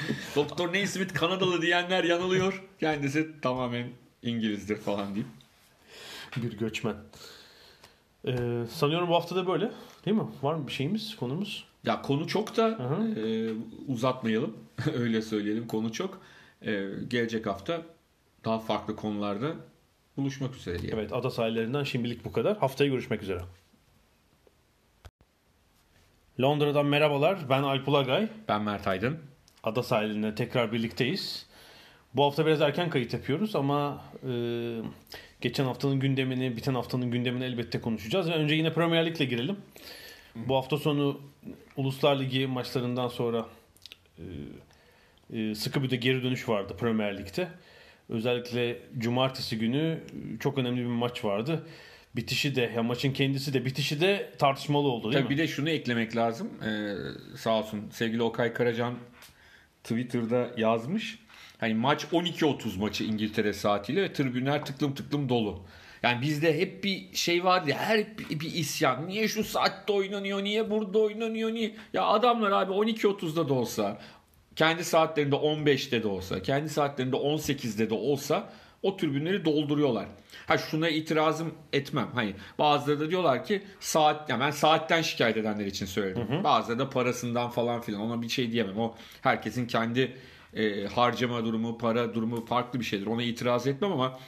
Doktor 0.35 0.73
Naismith 0.73 1.13
Kanadalı 1.13 1.61
diyenler 1.61 2.03
yanılıyor. 2.03 2.63
Kendisi 2.79 3.41
tamamen 3.41 3.87
İngilizdir 4.23 4.77
falan 4.77 5.15
deyip. 5.15 5.27
bir 6.43 6.57
göçmen. 6.57 6.95
Ee, 8.27 8.63
sanıyorum 8.71 9.09
bu 9.09 9.15
hafta 9.15 9.35
da 9.35 9.47
böyle. 9.47 9.71
Değil 10.05 10.17
mi? 10.17 10.27
Var 10.41 10.55
mı 10.55 10.67
bir 10.67 10.71
şeyimiz, 10.71 11.15
konumuz? 11.15 11.65
Ya 11.83 12.01
konu 12.01 12.27
çok 12.27 12.57
da 12.57 12.69
e, 13.17 13.53
uzatmayalım. 13.87 14.57
Öyle 14.93 15.21
söyleyelim 15.21 15.67
konu 15.67 15.91
çok. 15.91 16.21
E, 16.61 16.85
gelecek 17.07 17.45
hafta 17.45 17.81
daha 18.45 18.59
farklı 18.59 18.95
konularda 18.95 19.55
buluşmak 20.17 20.55
üzere 20.55 20.79
diye. 20.79 20.91
Evet, 20.95 21.13
ada 21.13 21.29
sahillerinden 21.29 21.83
şimdilik 21.83 22.25
bu 22.25 22.31
kadar. 22.31 22.57
Haftaya 22.57 22.89
görüşmek 22.89 23.23
üzere. 23.23 23.41
Londra'dan 26.41 26.85
merhabalar. 26.85 27.49
Ben 27.49 27.63
Alp 27.63 27.87
Ulagay. 27.87 28.29
Ben 28.47 28.61
Mert 28.61 28.87
Aydın. 28.87 29.17
Ada 29.63 29.83
sahilinde 29.83 30.35
tekrar 30.35 30.71
birlikteyiz. 30.71 31.45
Bu 32.13 32.23
hafta 32.23 32.45
biraz 32.45 32.61
erken 32.61 32.89
kayıt 32.89 33.13
yapıyoruz 33.13 33.55
ama 33.55 34.01
e, 34.23 34.31
geçen 35.41 35.65
haftanın 35.65 35.99
gündemini, 35.99 36.57
biten 36.57 36.75
haftanın 36.75 37.11
gündemini 37.11 37.43
elbette 37.43 37.81
konuşacağız. 37.81 38.29
Ve 38.29 38.33
önce 38.33 38.55
yine 38.55 38.73
Premier 38.73 39.05
Lig'le 39.05 39.29
girelim. 39.29 39.57
Bu 40.35 40.55
hafta 40.55 40.77
sonu 40.77 41.21
Uluslar 41.77 42.19
Ligi 42.19 42.47
maçlarından 42.47 43.07
sonra 43.07 43.45
e, 44.17 45.39
e, 45.39 45.55
sıkı 45.55 45.83
bir 45.83 45.89
de 45.89 45.95
geri 45.95 46.23
dönüş 46.23 46.49
vardı 46.49 46.75
Premier 46.79 47.17
Lig'de. 47.17 47.47
Özellikle 48.09 48.77
cumartesi 48.97 49.57
günü 49.57 49.99
e, 50.35 50.39
çok 50.39 50.57
önemli 50.57 50.79
bir 50.81 50.85
maç 50.85 51.25
vardı. 51.25 51.67
Bitişi 52.15 52.55
de, 52.55 52.71
ya 52.75 52.83
maçın 52.83 53.11
kendisi 53.11 53.53
de 53.53 53.65
bitişi 53.65 54.01
de 54.01 54.29
tartışmalı 54.37 54.87
oldu 54.87 55.03
değil 55.03 55.13
Tabii 55.13 55.23
mi? 55.23 55.29
bir 55.29 55.43
de 55.43 55.47
şunu 55.47 55.69
eklemek 55.69 56.15
lazım. 56.15 56.49
Ee, 56.65 56.95
sağ 57.37 57.59
olsun 57.59 57.89
sevgili 57.91 58.23
Okay 58.23 58.53
Karacan 58.53 58.95
Twitter'da 59.83 60.49
yazmış. 60.57 61.19
Hani 61.59 61.73
maç 61.73 62.03
12.30 62.03 62.79
maçı 62.79 63.03
İngiltere 63.03 63.53
saatiyle 63.53 64.01
ve 64.01 64.13
tribünler 64.13 64.65
tıklım 64.65 64.95
tıklım 64.95 65.29
dolu. 65.29 65.63
Yani 66.03 66.21
bizde 66.21 66.59
hep 66.59 66.83
bir 66.83 67.13
şey 67.13 67.43
vardı 67.43 67.69
ya 67.69 67.77
her 67.77 68.17
bir, 68.17 68.53
isyan. 68.53 69.07
Niye 69.07 69.27
şu 69.27 69.43
saatte 69.43 69.93
oynanıyor? 69.93 70.43
Niye 70.43 70.69
burada 70.69 70.99
oynanıyor? 70.99 71.53
Niye? 71.53 71.75
Ya 71.93 72.03
adamlar 72.03 72.51
abi 72.51 72.73
12.30'da 72.73 73.49
da 73.49 73.53
olsa 73.53 73.99
kendi 74.55 74.83
saatlerinde 74.83 75.35
15'te 75.35 76.03
de 76.03 76.07
olsa, 76.07 76.41
kendi 76.41 76.69
saatlerinde 76.69 77.15
18'de 77.15 77.89
de 77.89 77.93
olsa 77.93 78.49
o 78.83 78.97
tribünleri 78.97 79.45
dolduruyorlar. 79.45 80.05
Ha 80.47 80.57
şuna 80.57 80.89
itirazım 80.89 81.53
etmem. 81.73 82.07
Hani 82.13 82.33
bazıları 82.59 82.99
da 82.99 83.09
diyorlar 83.09 83.45
ki 83.45 83.63
saat 83.79 84.29
ya 84.29 84.39
ben 84.39 84.51
saatten 84.51 85.01
şikayet 85.01 85.37
edenler 85.37 85.65
için 85.65 85.85
söyledim. 85.85 86.43
Bazıları 86.43 86.79
da 86.79 86.89
parasından 86.89 87.49
falan 87.49 87.81
filan 87.81 88.01
ona 88.01 88.21
bir 88.21 88.29
şey 88.29 88.51
diyemem. 88.51 88.79
O 88.79 88.95
herkesin 89.21 89.67
kendi 89.67 90.17
e, 90.53 90.87
harcama 90.87 91.45
durumu, 91.45 91.77
para 91.77 92.13
durumu 92.13 92.45
farklı 92.45 92.79
bir 92.79 92.85
şeydir. 92.85 93.07
Ona 93.07 93.23
itiraz 93.23 93.67
etmem 93.67 93.91
ama 93.91 94.19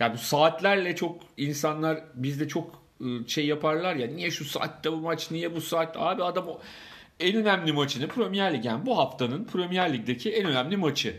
ya 0.00 0.14
bu 0.14 0.18
saatlerle 0.18 0.96
çok 0.96 1.20
insanlar 1.36 2.00
bizde 2.14 2.48
çok 2.48 2.82
e, 3.00 3.28
şey 3.28 3.46
yaparlar 3.46 3.94
ya 3.96 4.06
niye 4.06 4.30
şu 4.30 4.44
saatte 4.44 4.92
bu 4.92 4.96
maç 4.96 5.30
niye 5.30 5.54
bu 5.56 5.60
saat 5.60 5.96
abi 5.96 6.24
adam 6.24 6.48
o 6.48 6.60
en 7.20 7.36
önemli 7.36 7.72
maçını 7.72 8.08
Premier 8.08 8.54
Lig 8.54 8.64
yani 8.64 8.86
bu 8.86 8.98
haftanın 8.98 9.44
Premier 9.44 9.92
Lig'deki 9.92 10.32
en 10.32 10.46
önemli 10.46 10.76
maçı. 10.76 11.16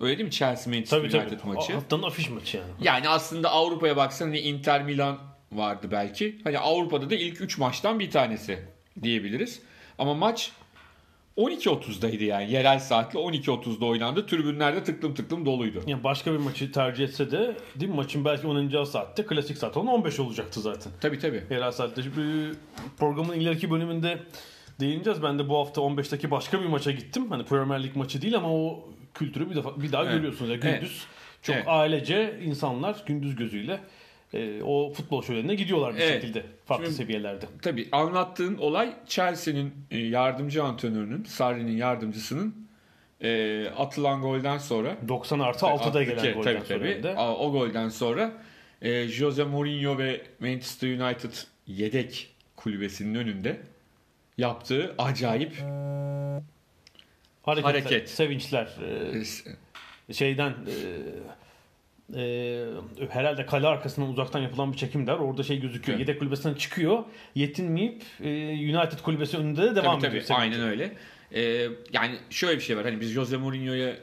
Öyle 0.00 0.18
değil 0.18 0.26
mi? 0.26 0.32
Chelsea 0.32 0.72
Manchester 0.72 0.98
Tabii 0.98 1.16
United 1.16 1.38
tabii. 1.40 1.52
maçı. 1.52 1.72
Haftanın 1.72 2.02
afiş 2.02 2.30
maçı 2.30 2.56
yani. 2.56 2.70
Yani 2.80 3.08
aslında 3.08 3.50
Avrupa'ya 3.50 3.96
baksan 3.96 4.26
hani 4.26 4.38
Inter 4.38 4.82
Milan 4.82 5.18
vardı 5.52 5.88
belki. 5.90 6.38
Hani 6.44 6.58
Avrupa'da 6.58 7.10
da 7.10 7.14
ilk 7.14 7.40
3 7.40 7.58
maçtan 7.58 7.98
bir 7.98 8.10
tanesi 8.10 8.58
diyebiliriz. 9.02 9.62
Ama 9.98 10.14
maç 10.14 10.52
12.30'daydı 11.36 12.24
yani. 12.24 12.52
Yerel 12.52 12.78
saatle 12.78 13.18
12.30'da 13.18 13.86
oynandı. 13.86 14.26
Tribünlerde 14.26 14.84
tıklım 14.84 15.14
tıklım 15.14 15.46
doluydu. 15.46 15.82
Yani 15.86 16.04
başka 16.04 16.32
bir 16.32 16.38
maçı 16.38 16.72
tercih 16.72 17.04
etse 17.04 17.30
de 17.30 17.56
değil 17.76 17.90
mi? 17.90 17.96
Maçın 17.96 18.24
belki 18.24 18.46
oynanacağı 18.46 18.86
saatte 18.86 19.26
klasik 19.26 19.58
saat 19.58 19.76
olan 19.76 19.86
15 19.86 20.20
olacaktı 20.20 20.60
zaten. 20.60 20.92
Tabii 21.00 21.18
tabii. 21.18 21.42
Yerel 21.50 21.72
saatte. 21.72 22.02
Şimdi 22.02 22.54
programın 22.98 23.32
ileriki 23.34 23.70
bölümünde 23.70 24.18
değineceğiz. 24.80 25.22
Ben 25.22 25.38
de 25.38 25.48
bu 25.48 25.58
hafta 25.58 25.80
15'teki 25.80 26.30
başka 26.30 26.60
bir 26.60 26.66
maça 26.66 26.90
gittim. 26.90 27.30
Hani 27.30 27.44
Premier 27.44 27.82
Lig 27.82 27.96
maçı 27.96 28.22
değil 28.22 28.36
ama 28.36 28.48
o 28.54 28.88
kültürü 29.14 29.50
bir 29.50 29.56
defa 29.56 29.82
bir 29.82 29.92
daha 29.92 30.02
Evet. 30.04 30.14
görüyorsunuz. 30.14 30.50
Yani 30.50 30.60
gündüz 30.60 30.80
Evet. 30.80 31.42
çok 31.42 31.56
Evet. 31.56 31.64
ailece 31.68 32.40
insanlar 32.44 33.02
gündüz 33.06 33.36
gözüyle 33.36 33.80
e, 34.34 34.62
o 34.62 34.92
futbol 34.92 35.22
şölenine 35.22 35.54
gidiyorlar 35.54 35.94
bir 35.94 36.00
Evet. 36.00 36.22
şekilde 36.22 36.42
farklı 36.64 36.84
Şimdi- 36.84 36.96
seviyelerde. 36.96 37.46
Tabii 37.62 37.88
anlattığın 37.92 38.56
olay 38.58 38.94
Chelsea'nin 39.06 39.74
e, 39.90 39.98
yardımcı 39.98 40.64
antrenörünün, 40.64 41.24
Sarri'nin 41.24 41.76
yardımcısının 41.76 42.54
e, 43.20 43.66
atılan 43.68 44.20
golden 44.20 44.58
sonra 44.58 44.96
90 45.08 45.40
artı 45.40 45.66
6'da 45.66 46.02
gelen 46.02 46.34
golden 46.34 46.42
tabii, 46.54 46.66
sonra 46.66 46.78
tabii. 46.78 47.02
de. 47.02 47.14
O 47.18 47.52
golden 47.52 47.88
sonra 47.88 48.32
e, 48.82 49.08
Jose 49.08 49.44
Mourinho 49.44 49.98
ve 49.98 50.20
Manchester 50.40 50.88
United 50.88 51.32
yedek 51.66 52.34
kulübesinin 52.56 53.14
önünde 53.14 53.60
yaptığı 54.38 54.94
acayip 54.98 55.52
Hareket, 57.42 57.64
hareket. 57.64 58.10
sevinçler, 58.10 58.68
e, 60.08 60.12
şeyden 60.14 60.50
e, 60.50 60.74
e, 62.16 62.64
herhalde 63.08 63.46
kale 63.46 63.66
arkasından 63.66 64.10
uzaktan 64.10 64.40
yapılan 64.40 64.72
bir 64.72 64.76
çekim 64.76 65.06
der. 65.06 65.14
Orada 65.14 65.42
şey 65.42 65.60
gözüküyor. 65.60 65.98
Evet. 65.98 66.08
Yedek 66.08 66.20
kulübesinden 66.20 66.54
çıkıyor. 66.54 67.04
Yetinmeyip 67.34 68.02
e, 68.20 68.28
United 68.52 68.98
kulübesi 69.02 69.36
önünde 69.36 69.62
de 69.62 69.76
devam 69.76 69.98
tabii, 69.98 70.08
ediyor. 70.10 70.24
tabii, 70.28 70.38
aynen 70.38 70.60
öyle. 70.60 70.92
E, 71.32 71.42
yani 71.92 72.18
şöyle 72.30 72.56
bir 72.56 72.62
şey 72.62 72.76
var. 72.76 72.84
Hani 72.84 73.00
biz 73.00 73.10
Jose 73.10 73.36
Mourinho'ya 73.36 73.96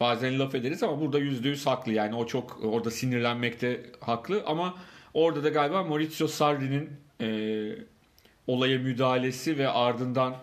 bazen 0.00 0.38
laf 0.38 0.54
ederiz 0.54 0.82
ama 0.82 1.00
burada 1.00 1.18
yüzde 1.18 1.48
yüz 1.48 1.66
haklı. 1.66 1.92
Yani 1.92 2.14
o 2.14 2.26
çok 2.26 2.64
orada 2.64 2.90
sinirlenmekte 2.90 3.82
haklı 4.00 4.42
ama 4.46 4.74
orada 5.14 5.44
da 5.44 5.48
galiba 5.48 5.82
Maurizio 5.82 6.26
Sarri'nin 6.26 6.90
e, 7.20 7.28
olaya 8.46 8.78
müdahalesi 8.78 9.58
ve 9.58 9.68
ardından 9.68 10.36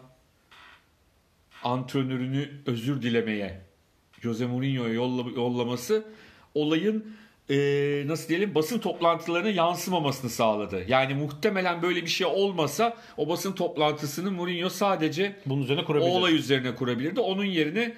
antrenörünü 1.64 2.50
özür 2.66 3.02
dilemeye 3.02 3.62
Jose 4.22 4.46
Mourinho'ya 4.46 4.94
yolla- 4.94 5.36
yollaması 5.36 6.06
olayın 6.56 7.06
e, 7.50 7.58
nasıl 8.08 8.30
diyelim 8.30 8.56
basın 8.56 8.80
toplantılarına 8.80 9.50
yansımamasını 9.50 10.30
sağladı. 10.30 10.84
Yani 10.88 11.14
muhtemelen 11.14 11.82
böyle 11.82 12.02
bir 12.02 12.10
şey 12.10 12.28
olmasa 12.28 12.98
o 13.18 13.30
basın 13.30 13.52
toplantısını 13.52 14.32
Mourinho 14.32 14.70
sadece 14.70 15.36
Bunun 15.46 15.64
üzerine 15.64 15.82
o 15.82 16.00
olay 16.00 16.36
üzerine 16.36 16.76
kurabilirdi. 16.76 17.20
Onun 17.20 17.46
yerine 17.46 17.94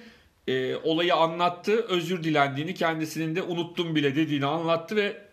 e, 0.48 0.76
olayı 0.76 1.14
anlattı, 1.14 1.86
özür 1.88 2.24
dilendiğini, 2.24 2.74
kendisinin 2.74 3.36
de 3.36 3.42
unuttum 3.42 3.94
bile 3.94 4.16
dediğini 4.16 4.46
anlattı 4.46 4.96
ve 4.96 5.23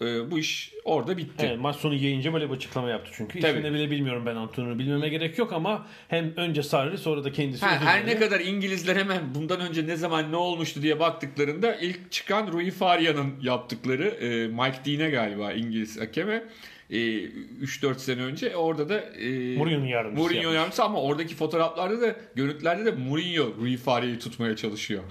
e, 0.00 0.30
bu 0.30 0.38
iş 0.38 0.72
orada 0.84 1.16
bitti. 1.16 1.46
Evet, 1.48 1.58
maç 1.60 1.76
sonu 1.76 1.94
yayınca 1.94 2.32
böyle 2.32 2.50
bir 2.50 2.54
açıklama 2.54 2.88
yaptı 2.90 3.10
çünkü. 3.14 3.40
Tabii. 3.40 3.58
İsmini 3.58 3.74
bile 3.74 3.90
bilmiyorum 3.90 4.22
ben 4.26 4.36
Antonio'nu. 4.36 4.78
Bilmeme 4.78 5.08
gerek 5.08 5.38
yok 5.38 5.52
ama 5.52 5.86
hem 6.08 6.32
önce 6.36 6.62
Sarri 6.62 6.98
sonra 6.98 7.24
da 7.24 7.32
kendisi 7.32 7.66
Ha, 7.66 7.80
her 7.84 8.06
ne 8.06 8.16
kadar 8.18 8.40
İngilizler 8.40 8.96
hemen 8.96 9.34
bundan 9.34 9.60
önce 9.60 9.86
ne 9.86 9.96
zaman 9.96 10.32
ne 10.32 10.36
olmuştu 10.36 10.82
diye 10.82 11.00
baktıklarında 11.00 11.74
ilk 11.76 12.12
çıkan 12.12 12.52
Rui 12.52 12.70
Faria'nın 12.70 13.34
yaptıkları 13.42 14.04
e, 14.08 14.46
Mike 14.48 14.78
Dean'e 14.86 15.10
galiba 15.10 15.52
İngiliz 15.52 16.00
hakeme 16.00 16.44
e, 16.90 16.96
3-4 16.96 17.98
sene 17.98 18.22
önce 18.22 18.56
orada 18.56 18.88
da 18.88 19.00
e, 19.00 19.56
Mourinho'nun 19.56 19.86
yardımcısı 19.86 20.22
Mourinho 20.22 20.40
yapmış. 20.42 20.56
yardımcısı 20.56 20.84
ama 20.84 21.00
oradaki 21.02 21.34
fotoğraflarda 21.34 22.00
da 22.00 22.16
görüntülerde 22.34 22.84
de 22.84 22.90
Mourinho 22.90 23.54
Rui 23.60 23.76
Faria'yı 23.76 24.18
tutmaya 24.18 24.56
çalışıyor. 24.56 25.02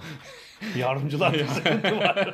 Yardımcılar 0.76 1.34
sıkıntı 1.54 1.96
var. 1.98 2.28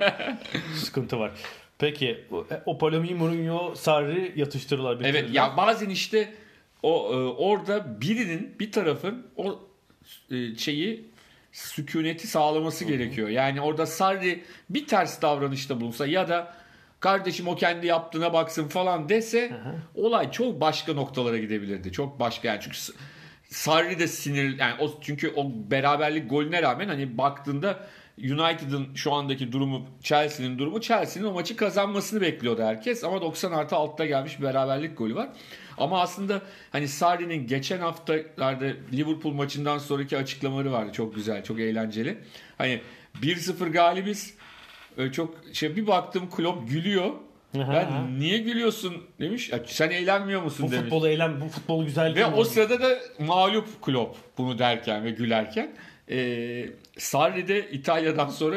sıkıntı 0.75 1.19
var. 1.19 1.33
Peki 1.78 2.25
o- 2.66 2.78
polemiği 2.78 3.14
Mourinho, 3.14 3.75
Sarri 3.75 4.33
yatıştırırlar. 4.37 4.95
Evet 4.95 5.14
bitirirler. 5.14 5.33
ya 5.35 5.57
bazen 5.57 5.88
işte 5.88 6.33
o 6.83 7.11
e, 7.12 7.16
orada 7.16 8.00
birinin 8.00 8.54
bir 8.61 8.73
tarafın 8.73 9.26
o 9.37 9.59
e, 10.31 10.57
şeyi 10.57 11.04
sükuneti 11.52 12.26
sağlaması 12.26 12.85
gerekiyor. 12.85 13.28
Yani 13.28 13.61
orada 13.61 13.87
Sarri 13.87 14.45
bir 14.71 14.87
ters 14.87 15.23
davranışta 15.23 15.81
bulunsa 15.81 16.07
ya 16.07 16.28
da 16.28 16.54
kardeşim 17.00 17.49
o 17.49 17.57
kendi 17.57 17.87
yaptığına 17.87 18.33
baksın 18.33 18.69
falan 18.69 19.09
dese 19.09 19.52
olay 19.95 20.31
çok 20.31 20.61
başka 20.61 20.93
noktalara 20.93 21.38
gidebilirdi. 21.38 21.93
Çok 21.93 22.21
başka 22.21 22.49
yani 22.49 22.61
çünkü 22.62 22.78
Sarri 23.49 23.99
de 23.99 24.09
sinir 24.09 24.59
yani 24.59 24.75
o 24.81 25.00
çünkü 25.00 25.33
o 25.37 25.47
beraberlik 25.71 26.31
golüne 26.31 26.62
rağmen 26.62 26.88
hani 26.88 27.19
baktığında 27.19 27.87
United'ın 28.18 28.94
şu 28.94 29.12
andaki 29.12 29.52
durumu 29.52 29.87
Chelsea'nin 30.02 30.59
durumu 30.59 30.80
Chelsea'nin 30.80 31.26
o 31.28 31.33
maçı 31.33 31.56
kazanmasını 31.56 32.21
bekliyordu 32.21 32.62
herkes 32.62 33.04
ama 33.04 33.21
90 33.23 33.52
artı 33.52 33.76
altta 33.76 34.06
gelmiş 34.06 34.38
bir 34.38 34.44
beraberlik 34.44 34.99
golü 34.99 35.14
var. 35.14 35.28
Ama 35.78 36.00
aslında 36.00 36.42
hani 36.73 36.88
Sarri'nin 36.88 37.47
geçen 37.47 37.78
haftalarda 37.78 38.64
Liverpool 38.92 39.33
maçından 39.33 39.78
sonraki 39.78 40.16
açıklamaları 40.18 40.73
vardı 40.73 40.92
çok 40.92 41.14
güzel 41.14 41.44
çok 41.44 41.61
eğlenceli. 41.61 42.18
Hani 42.59 42.80
1-0 43.23 43.68
galibiz 43.73 44.35
Öyle 44.97 45.12
çok 45.12 45.35
şey 45.52 45.76
bir 45.76 45.87
baktım 45.87 46.30
Klopp 46.30 46.68
gülüyor. 46.71 47.11
Ben 47.54 48.18
niye 48.18 48.38
gülüyorsun 48.38 48.94
demiş. 49.21 49.50
"Ya 49.50 49.61
Sen 49.66 49.90
eğlenmiyor 49.90 50.42
musun 50.42 50.66
bu 50.66 50.73
demiş. 50.73 50.83
futbolu 50.85 51.09
eğlen, 51.09 51.40
bu 51.40 51.48
futbol 51.48 51.85
güzel 51.85 52.14
Ve 52.14 52.27
o 52.27 52.44
sırada 52.44 52.81
da 52.83 52.98
mağlup 53.18 53.83
Klopp 53.83 54.16
bunu 54.38 54.59
derken 54.59 55.05
ve 55.05 55.11
gülerken. 55.11 55.77
E, 56.11 56.69
Sarri 56.99 57.49
de 57.49 57.71
İtalya'dan 57.71 58.29
sonra 58.29 58.57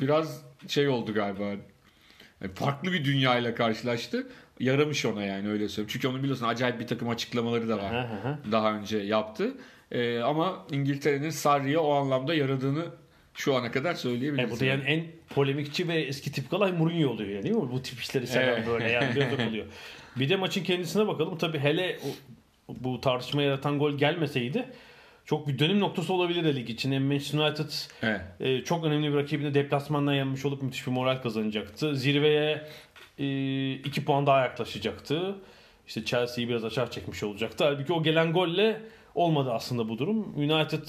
biraz 0.00 0.42
şey 0.68 0.88
oldu 0.88 1.14
galiba. 1.14 1.44
Yani 1.44 2.54
farklı 2.54 2.92
bir 2.92 3.04
dünyayla 3.04 3.54
karşılaştı. 3.54 4.26
Yaramış 4.60 5.04
ona 5.04 5.24
yani 5.24 5.48
öyle 5.48 5.68
söyleyeyim. 5.68 5.90
Çünkü 5.92 6.08
onu 6.08 6.22
biliyorsun 6.22 6.46
acayip 6.46 6.80
bir 6.80 6.86
takım 6.86 7.08
açıklamaları 7.08 7.68
da 7.68 7.78
var. 7.78 8.06
Daha 8.52 8.72
önce 8.74 8.98
yaptı. 8.98 9.54
E, 9.92 10.18
ama 10.18 10.66
İngiltere'nin 10.72 11.30
Sarri'ye 11.30 11.78
o 11.78 11.92
anlamda 11.92 12.34
yaradığını 12.34 12.84
şu 13.34 13.54
ana 13.54 13.70
kadar 13.70 13.94
söyleyebiliriz. 13.94 14.50
E, 14.50 14.52
bu 14.56 14.60
da 14.60 14.64
yani 14.64 14.84
en 14.84 15.04
polemikçi 15.34 15.88
ve 15.88 16.00
eski 16.00 16.32
tip 16.32 16.50
kalay 16.50 16.72
Mourinho 16.72 17.08
oluyor 17.10 17.30
yani 17.30 17.42
değil 17.42 17.54
mi? 17.54 17.72
Bu 17.72 17.82
tip 17.82 18.00
işleri 18.00 18.26
seven 18.26 18.48
Evet. 18.48 18.66
böyle 18.66 18.90
yani 18.90 19.14
biraz 19.16 19.32
oluyor. 19.48 19.66
Bir 20.16 20.28
de 20.28 20.36
maçın 20.36 20.64
kendisine 20.64 21.06
bakalım. 21.08 21.38
Tabii 21.38 21.58
hele 21.58 21.98
bu 22.68 23.00
tartışma 23.00 23.42
yaratan 23.42 23.78
gol 23.78 23.98
gelmeseydi 23.98 24.68
çok 25.28 25.48
bir 25.48 25.58
dönüm 25.58 25.80
noktası 25.80 26.12
olabilirdi 26.12 26.56
lig 26.56 26.70
için. 26.70 26.92
Hem 26.92 27.04
Manchester 27.04 27.38
United 27.38 27.70
Evet. 28.02 28.20
e, 28.40 28.64
çok 28.64 28.84
önemli 28.84 29.12
bir 29.12 29.16
rakibini 29.16 29.54
deplasmandan 29.54 30.14
yenmiş 30.14 30.44
olup 30.44 30.62
müthiş 30.62 30.86
bir 30.86 30.92
moral 30.92 31.22
kazanacaktı. 31.22 31.96
Zirveye 31.96 32.68
e, 33.18 33.72
iki 33.72 34.04
puan 34.04 34.26
daha 34.26 34.40
yaklaşacaktı. 34.40 35.34
İşte 35.86 36.04
Chelsea'yi 36.04 36.48
biraz 36.48 36.64
aşağı 36.64 36.90
çekmiş 36.90 37.22
olacaktı. 37.22 37.64
Halbuki 37.64 37.92
o 37.92 38.02
gelen 38.02 38.32
golle 38.32 38.82
olmadı 39.14 39.52
aslında 39.52 39.88
bu 39.88 39.98
durum. 39.98 40.34
United 40.36 40.88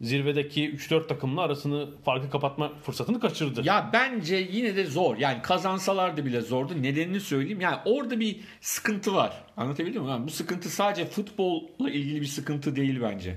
zirvedeki 0.00 0.70
3-4 0.76 1.06
takımla 1.06 1.42
arasını 1.42 1.88
farkı 2.04 2.30
kapatma 2.30 2.72
fırsatını 2.82 3.20
kaçırdı. 3.20 3.62
Ya 3.64 3.90
bence 3.92 4.36
yine 4.36 4.76
de 4.76 4.84
zor. 4.84 5.16
Yani 5.16 5.42
kazansalardı 5.42 6.26
bile 6.26 6.40
zordu. 6.40 6.82
Nedenini 6.82 7.20
söyleyeyim. 7.20 7.60
Yani 7.60 7.76
orada 7.84 8.20
bir 8.20 8.40
sıkıntı 8.60 9.14
var. 9.14 9.44
Anlatabildim 9.56 10.02
mi? 10.02 10.10
Yani 10.10 10.26
bu 10.26 10.30
sıkıntı 10.30 10.68
sadece 10.70 11.04
futbolla 11.04 11.90
ilgili 11.90 12.20
bir 12.20 12.26
sıkıntı 12.26 12.76
değil 12.76 13.00
bence. 13.02 13.36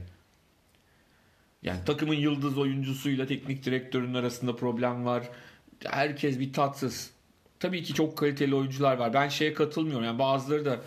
Yani 1.64 1.80
takımın 1.86 2.14
yıldız 2.14 2.58
oyuncusuyla 2.58 3.26
teknik 3.26 3.66
direktörün 3.66 4.14
arasında 4.14 4.56
problem 4.56 5.06
var. 5.06 5.24
Herkes 5.86 6.40
bir 6.40 6.54
tatsız. 6.54 7.12
Tabii 7.60 7.84
ki 7.84 7.94
çok 7.94 8.18
kaliteli 8.18 8.56
oyuncular 8.56 8.98
var. 8.98 9.14
Ben 9.14 9.28
şeye 9.28 9.54
katılmıyorum. 9.54 10.06
Yani 10.06 10.20
bazıları 10.20 10.66
da 10.66 10.80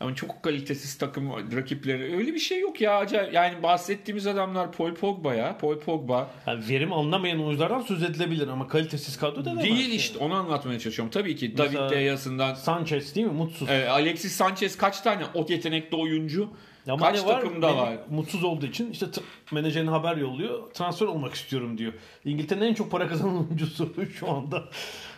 ama 0.00 0.14
çok 0.14 0.42
kalitesiz 0.42 0.98
takım 0.98 1.30
rakipleri. 1.56 2.16
Öyle 2.16 2.34
bir 2.34 2.38
şey 2.38 2.60
yok 2.60 2.80
ya. 2.80 3.06
Yani 3.32 3.62
bahsettiğimiz 3.62 4.26
adamlar 4.26 4.72
Paul 4.72 4.94
Pogba 4.94 5.34
ya. 5.34 5.58
Paul 5.58 5.78
Pogba. 5.78 6.30
Yani 6.46 6.68
verim 6.68 6.92
alınamayan 6.92 7.44
oyunculardan 7.44 7.80
söz 7.80 8.02
edilebilir 8.02 8.48
ama 8.48 8.68
kalitesiz 8.68 9.16
kadro 9.16 9.44
denemez. 9.44 9.64
Değil 9.64 9.80
yani. 9.80 9.94
işte 9.94 10.18
onu 10.18 10.34
anlatmaya 10.34 10.78
çalışıyorum. 10.78 11.10
Tabii 11.10 11.36
ki 11.36 11.58
David 11.58 11.90
De 11.90 11.94
Geya'sından 11.94 12.54
Sanchez 12.54 13.14
değil 13.14 13.26
mi? 13.26 13.32
Mutsuz. 13.32 13.68
e, 13.68 13.88
Alexis 13.88 14.32
Sanchez 14.32 14.76
kaç 14.76 15.00
tane 15.00 15.22
o 15.34 15.46
yetenekli 15.48 15.96
oyuncu 15.96 16.50
Ama 16.92 17.06
kaç 17.12 17.24
var? 17.26 17.40
takımda 17.40 17.76
var? 17.76 17.96
Mutsuz 18.10 18.44
olduğu 18.44 18.66
için 18.66 18.90
işte 18.90 19.06
menajerine 19.52 19.90
haber 19.90 20.16
yolluyor. 20.16 20.70
Transfer 20.70 21.06
olmak 21.06 21.34
istiyorum 21.34 21.78
diyor. 21.78 21.92
İngiltere'nin 22.24 22.66
en 22.66 22.74
çok 22.74 22.90
para 22.90 23.08
kazanan 23.08 23.36
oyuncusu 23.46 23.94
şu 24.18 24.30
anda. 24.30 24.64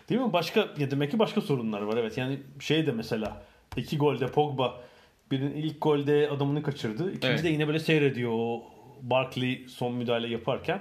Değil 0.08 0.20
mi? 0.20 0.32
Başka 0.32 0.60
ya 0.78 0.90
demek 0.90 1.10
ki 1.10 1.18
başka 1.18 1.40
sorunlar 1.40 1.82
var. 1.82 1.96
Evet 1.96 2.18
yani 2.18 2.38
şey 2.60 2.86
de 2.86 2.92
mesela 2.92 3.42
iki 3.76 3.98
golde 3.98 4.26
Pogba 4.26 4.80
birinin 5.30 5.54
ilk 5.54 5.82
golde 5.82 6.30
adamını 6.30 6.62
kaçırdı. 6.62 7.08
İkinci 7.10 7.26
Evet. 7.28 7.44
de 7.44 7.48
yine 7.48 7.66
böyle 7.66 7.78
seyrediyor 7.78 8.30
o 8.34 8.62
Barkley 9.02 9.64
son 9.68 9.94
müdahale 9.94 10.28
yaparken. 10.28 10.80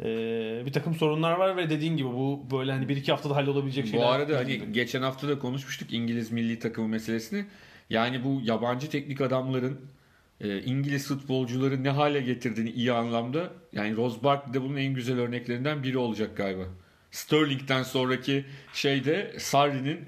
Ee, 0.00 0.62
bir 0.66 0.72
takım 0.72 0.94
sorunlar 0.94 1.32
var 1.32 1.56
ve 1.56 1.70
dediğin 1.70 1.96
gibi 1.96 2.08
bu 2.08 2.42
böyle 2.50 2.72
hani 2.72 2.88
bir 2.88 2.96
iki 2.96 3.12
haftada 3.12 3.36
hallolabilecek 3.36 3.86
şeyler. 3.86 4.06
Bu 4.06 4.10
arada 4.10 4.36
hani 4.38 4.72
geçen 4.72 5.02
hafta 5.02 5.28
da 5.28 5.38
konuşmuştuk 5.38 5.92
İngiliz 5.92 6.30
milli 6.32 6.58
takımı 6.58 6.88
meselesini. 6.88 7.44
Yani 7.90 8.24
bu 8.24 8.40
yabancı 8.44 8.90
teknik 8.90 9.20
adamların 9.20 9.80
e, 10.40 10.62
İngiliz 10.62 11.08
futbolcuları 11.08 11.84
ne 11.84 11.90
hale 11.90 12.20
getirdiğini 12.20 12.70
iyi 12.70 12.92
anlamda. 12.92 13.50
Yani 13.72 13.96
Rose 13.96 14.22
Barkley 14.22 14.54
de 14.54 14.62
bunun 14.62 14.76
en 14.76 14.94
güzel 14.94 15.18
örneklerinden 15.18 15.82
biri 15.82 15.98
olacak 15.98 16.36
galiba. 16.36 16.62
Sterling'den 17.10 17.82
sonraki 17.82 18.44
şeyde 18.72 19.34
Sarri'nin 19.38 20.00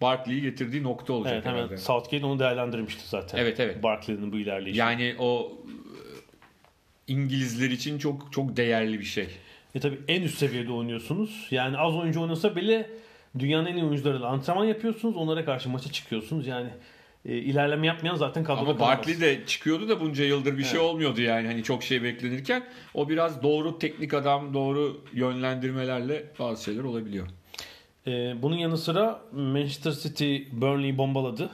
Barkley'i 0.00 0.42
getirdiği 0.42 0.82
nokta 0.82 1.12
olacak 1.12 1.34
Evet 1.34 1.44
hemen 1.44 1.56
herhalde. 1.56 1.76
Southgate 1.76 2.26
onu 2.26 2.38
değerlendirmişti 2.38 3.08
zaten. 3.08 3.38
Evet, 3.38 3.60
evet. 3.60 3.82
Barkley'nin 3.82 4.32
bu 4.32 4.38
ilerleyişi. 4.38 4.80
Yani 4.80 5.14
o 5.18 5.52
e, 5.66 5.72
İngilizler 7.06 7.70
için 7.70 7.98
çok 7.98 8.32
çok 8.32 8.56
değerli 8.56 9.00
bir 9.00 9.04
şey. 9.04 9.28
E 9.74 9.80
tabi 9.80 9.98
en 10.08 10.22
üst 10.22 10.38
seviyede 10.38 10.72
oynuyorsunuz. 10.72 11.48
Yani 11.50 11.78
az 11.78 11.94
oyuncu 11.94 12.22
oynasa 12.22 12.56
bile 12.56 12.90
dünyanın 13.38 13.66
en 13.66 13.76
iyi 13.76 13.84
oyuncularıyla 13.84 14.26
antrenman 14.26 14.64
yapıyorsunuz. 14.64 15.16
Onlara 15.16 15.44
karşı 15.44 15.68
maça 15.68 15.92
çıkıyorsunuz. 15.92 16.46
Yani 16.46 16.70
e, 17.24 17.36
ilerleme 17.36 17.86
yapmayan 17.86 18.14
zaten 18.14 18.44
kadroda 18.44 18.70
Ama. 18.70 18.80
Barkley 18.80 19.20
de 19.20 19.46
çıkıyordu 19.46 19.88
da 19.88 20.00
bunca 20.00 20.24
yıldır 20.24 20.58
bir 20.58 20.64
şey 20.64 20.78
Evet. 20.80 20.90
olmuyordu 20.90 21.20
yani 21.22 21.46
hani 21.46 21.62
çok 21.62 21.82
şey 21.82 22.02
beklenirken. 22.02 22.64
O 22.94 23.08
biraz 23.08 23.42
doğru 23.42 23.78
teknik 23.78 24.14
adam, 24.14 24.54
doğru 24.54 25.00
yönlendirmelerle 25.12 26.24
bazı 26.38 26.64
şeyler 26.64 26.82
olabiliyor. 26.84 27.26
E, 28.06 28.10
bunun 28.42 28.56
yanı 28.56 28.78
sıra 28.78 29.20
Manchester 29.32 29.92
City 29.92 30.36
Burnley'i 30.52 30.98
bombaladı. 30.98 31.50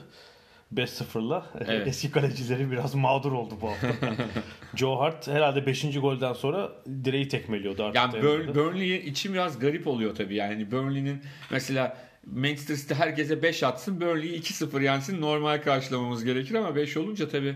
5-0'la. 0.75 1.45
Evet. 1.67 1.87
Eski 1.87 2.11
kalecileri 2.11 2.71
biraz 2.71 2.95
mağdur 2.95 3.31
oldu 3.31 3.53
bu 3.61 3.69
hafta. 3.69 3.87
Joe 4.75 4.99
Hart 4.99 5.27
herhalde 5.27 5.65
5. 5.65 5.99
golden 5.99 6.33
sonra 6.33 6.71
direği 7.03 7.27
tekmeliyordu 7.27 7.83
artık. 7.83 8.23
Yani 8.23 8.55
Burnley 8.55 8.97
için 8.97 9.33
biraz 9.33 9.59
garip 9.59 9.87
oluyor 9.87 10.15
tabii. 10.15 10.35
Yani 10.35 10.71
Burnley'nin 10.71 11.21
mesela 11.51 11.97
Manchester 12.35 12.75
City 12.75 12.93
herkese 12.93 13.43
5 13.43 13.63
atsın, 13.63 14.01
Burnley'i 14.01 14.39
2-0 14.41 14.83
yensin 14.83 15.21
normal 15.21 15.61
karşılamamız 15.61 16.23
gerekir 16.23 16.55
ama 16.55 16.75
5 16.75 16.97
olunca 16.97 17.29
tabii 17.29 17.55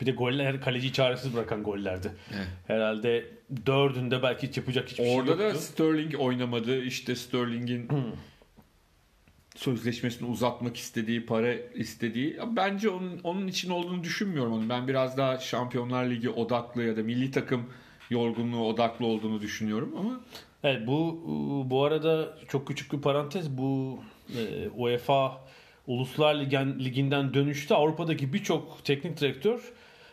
Bir 0.00 0.06
de 0.06 0.10
goller 0.10 0.60
kaleciyi 0.60 0.92
çaresiz 0.92 1.34
bırakan 1.34 1.62
gollerdi. 1.62 2.12
Evet. 2.34 2.46
Herhalde 2.66 3.26
dördünde 3.66 4.22
belki 4.22 4.48
hiç 4.48 4.56
yapacak 4.56 4.88
hiçbir 4.88 5.16
orada 5.16 5.30
şey 5.30 5.38
da 5.38 5.42
yoktu. 5.44 5.60
Sterling 5.60 6.14
oynamadı. 6.18 6.82
İşte 6.82 7.16
Sterling'in 7.16 7.88
sözleşmesini 9.56 10.28
uzatmak 10.28 10.76
istediği, 10.76 11.26
para 11.26 11.54
istediği. 11.54 12.38
Bence 12.56 12.88
onun 12.88 13.20
onun 13.24 13.46
için 13.48 13.70
olduğunu 13.70 14.04
düşünmüyorum 14.04 14.52
onu. 14.52 14.68
Ben 14.68 14.88
biraz 14.88 15.16
daha 15.16 15.38
Şampiyonlar 15.38 16.10
Ligi 16.10 16.30
odaklı 16.30 16.82
ya 16.82 16.96
da 16.96 17.02
milli 17.02 17.30
takım 17.30 17.66
yorgunluğu 18.10 18.66
odaklı 18.66 19.06
olduğunu 19.06 19.40
düşünüyorum 19.40 19.94
ama 19.98 20.20
Evet 20.64 20.86
bu 20.86 21.22
bu 21.70 21.84
arada 21.84 22.38
çok 22.48 22.68
küçük 22.68 22.92
bir 22.92 23.00
parantez. 23.00 23.50
Bu 23.58 23.98
e, 24.38 24.68
UEFA 24.68 25.40
Uluslar 25.86 26.34
Ligen, 26.34 26.78
Ligi'nden 26.78 27.34
dönüşte 27.34 27.74
Avrupa'daki 27.74 28.32
birçok 28.32 28.84
teknik 28.84 29.20
direktör 29.20 29.72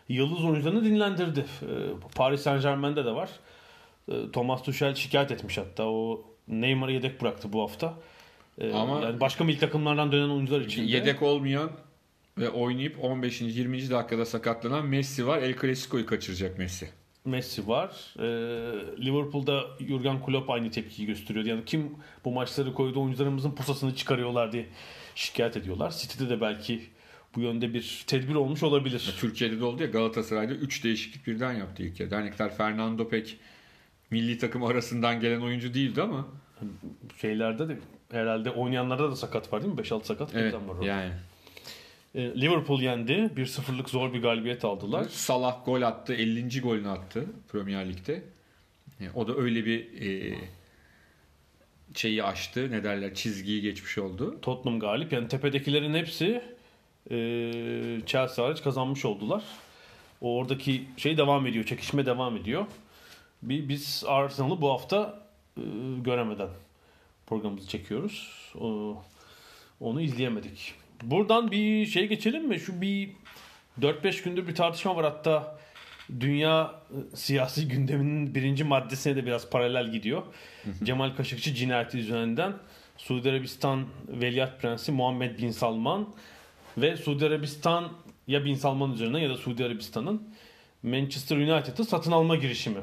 yıldız 0.09 0.45
oyuncularını 0.45 0.83
dinlendirdi. 0.85 1.39
E, 1.61 1.67
Paris 2.15 2.41
Saint 2.41 2.63
Germain'de 2.63 3.05
de 3.05 3.11
var. 3.11 3.29
E, 4.11 4.31
Thomas 4.33 4.63
Tuchel 4.63 4.95
şikayet 4.95 5.31
etmiş 5.31 5.57
hatta. 5.57 5.83
O 5.85 6.25
Neymar'ı 6.47 6.91
yedek 6.91 7.21
bıraktı 7.21 7.53
bu 7.53 7.61
hafta. 7.61 7.93
E, 8.61 8.71
Ama- 8.73 9.01
yani 9.01 9.19
başka 9.19 9.43
milli 9.43 9.59
takımlardan 9.59 10.11
dönen 10.11 10.29
oyuncular 10.29 10.61
için 10.61 10.87
de- 10.87 10.91
yedek 10.91 11.21
olmayan 11.21 11.71
ve 12.37 12.49
oynayıp 12.49 13.03
15. 13.03 13.41
20. 13.41 13.89
dakikada 13.89 14.25
sakatlanan 14.25 14.85
Messi 14.85 15.27
var. 15.27 15.37
El 15.37 15.55
Clasico'yu 15.61 16.05
kaçıracak 16.05 16.57
Messi. 16.57 16.89
Messi 17.29 17.67
var. 17.67 17.89
Ee, 18.19 18.23
Liverpool'da 19.05 19.63
Jurgen 19.79 20.25
Klopp 20.25 20.49
aynı 20.49 20.71
tepkiyi 20.71 21.07
gösteriyordu. 21.07 21.49
Yani 21.49 21.65
kim 21.65 21.95
bu 22.25 22.31
maçları 22.31 22.73
koydu 22.73 23.01
oyuncularımızın 23.01 23.51
pusasını 23.51 23.95
çıkarıyorlar 23.95 24.51
diye 24.51 24.65
şikayet 25.15 25.57
ediyorlar. 25.57 25.91
City'de 25.91 26.29
de 26.29 26.41
belki 26.41 26.81
bu 27.35 27.41
yönde 27.41 27.73
bir 27.73 28.03
tedbir 28.07 28.35
olmuş 28.35 28.63
olabilir. 28.63 29.15
Türkiye'de 29.19 29.59
de 29.59 29.63
oldu 29.65 29.83
ya 29.83 29.89
Galatasaray'da 29.89 30.53
3 30.53 30.83
değişiklik 30.83 31.27
birden 31.27 31.53
yaptı 31.53 31.83
ilk 31.83 31.95
kez. 31.95 32.11
Dernekler 32.11 32.55
Fernando 32.55 33.09
pek 33.09 33.37
milli 34.11 34.37
takım 34.37 34.63
arasından 34.63 35.19
gelen 35.19 35.41
oyuncu 35.41 35.73
değildi 35.73 36.01
ama 36.01 36.27
Şeylerde 37.21 37.69
de 37.69 37.77
herhalde 38.11 38.51
oynayanlarda 38.51 39.11
da 39.11 39.15
sakat 39.15 39.53
var 39.53 39.63
değil 39.63 39.73
mi? 39.73 39.81
5-6 39.81 40.03
sakat 40.03 40.35
evet 40.35 40.53
var 40.53 40.59
orada. 40.69 40.85
yani 40.85 41.11
Liverpool 42.15 42.81
yendi. 42.81 43.11
1-0'lık 43.11 43.89
zor 43.89 44.13
bir 44.13 44.21
galibiyet 44.21 44.65
aldılar. 44.65 45.03
Salah 45.09 45.65
gol 45.65 45.81
attı. 45.81 46.13
50. 46.13 46.61
golünü 46.61 46.89
attı 46.89 47.25
Premier 47.51 47.89
Lig'de. 47.89 48.23
E, 49.01 49.09
O 49.15 49.27
da 49.27 49.35
öyle 49.35 49.65
bir 49.65 50.01
e, 50.01 50.37
şeyi 51.93 52.23
aştı. 52.23 52.71
Ne 52.71 52.83
derler? 52.83 53.13
Çizgiyi 53.13 53.61
geçmiş 53.61 53.97
oldu. 53.97 54.39
Tottenham 54.41 54.79
galip. 54.79 55.13
Yani 55.13 55.27
tepedekilerin 55.27 55.93
hepsi 55.93 56.43
e, 57.11 57.17
Chelsea 58.05 58.45
hariç 58.45 58.61
kazanmış 58.61 59.05
oldular. 59.05 59.43
O 60.21 60.35
oradaki 60.37 60.83
şey 60.97 61.17
devam 61.17 61.47
ediyor. 61.47 61.65
Çekişme 61.65 62.05
devam 62.05 62.37
ediyor. 62.37 62.65
Bir, 63.43 63.69
biz 63.69 64.03
Arsenal'ı 64.07 64.61
bu 64.61 64.69
hafta 64.69 65.27
e, 65.57 65.61
göremeden 66.03 66.49
programımızı 67.27 67.67
çekiyoruz. 67.67 68.51
O, 68.61 68.97
onu 69.79 70.01
izleyemedik. 70.01 70.73
Buradan 71.03 71.51
bir 71.51 71.85
şey 71.85 72.07
geçelim 72.07 72.47
mi? 72.47 72.59
Şu 72.59 72.81
bir 72.81 73.09
4-5 73.81 74.23
gündür 74.23 74.47
bir 74.47 74.55
tartışma 74.55 74.95
var 74.95 75.05
hatta 75.05 75.59
dünya 76.19 76.75
e, 76.91 77.15
siyasi 77.15 77.67
gündeminin 77.67 78.35
birinci 78.35 78.63
maddesine 78.63 79.15
de 79.15 79.25
biraz 79.25 79.49
paralel 79.49 79.91
gidiyor. 79.91 80.23
Cemal 80.83 81.15
Kaşıkçı 81.15 81.53
cinayeti 81.53 81.97
üzerinden 81.97 82.53
Suudi 82.97 83.29
Arabistan 83.29 83.85
Veliaht 84.07 84.61
Prensi 84.61 84.91
Muhammed 84.91 85.37
Bin 85.39 85.51
Salman 85.51 86.07
ve 86.77 86.97
Suudi 86.97 87.25
Arabistan 87.25 87.91
ya 88.27 88.45
Bin 88.45 88.55
Salman 88.55 88.93
üzerinden 88.93 89.19
ya 89.19 89.29
da 89.29 89.37
Suudi 89.37 89.65
Arabistan'ın 89.65 90.29
Manchester 90.83 91.37
United'ı 91.37 91.85
satın 91.85 92.11
alma 92.11 92.35
girişimi. 92.35 92.79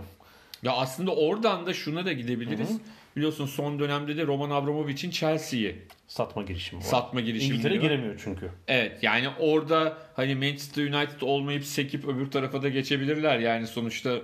Ya 0.62 0.72
aslında 0.72 1.14
oradan 1.14 1.66
da 1.66 1.74
şuna 1.74 2.04
da 2.04 2.12
gidebiliriz. 2.12 2.70
Biliyorsun 3.16 3.46
son 3.46 3.78
dönemde 3.78 4.16
de 4.16 4.26
Roman 4.26 4.50
Abramovich'in 4.50 5.10
Chelsea'yi 5.10 5.76
Satma 6.06 6.42
girişimi 6.42 6.80
var. 6.80 6.86
satma 6.86 7.20
girişimi 7.20 7.54
İngiltere 7.54 7.74
var. 7.76 7.80
giremiyor 7.80 8.20
çünkü. 8.24 8.50
Evet 8.68 9.02
yani 9.02 9.28
orada 9.38 9.98
hani 10.14 10.34
Manchester 10.34 10.82
United 10.82 11.20
olmayıp 11.20 11.64
sekip 11.64 12.08
öbür 12.08 12.30
tarafa 12.30 12.62
da 12.62 12.68
geçebilirler. 12.68 13.38
Yani 13.38 13.66
sonuçta 13.66 14.18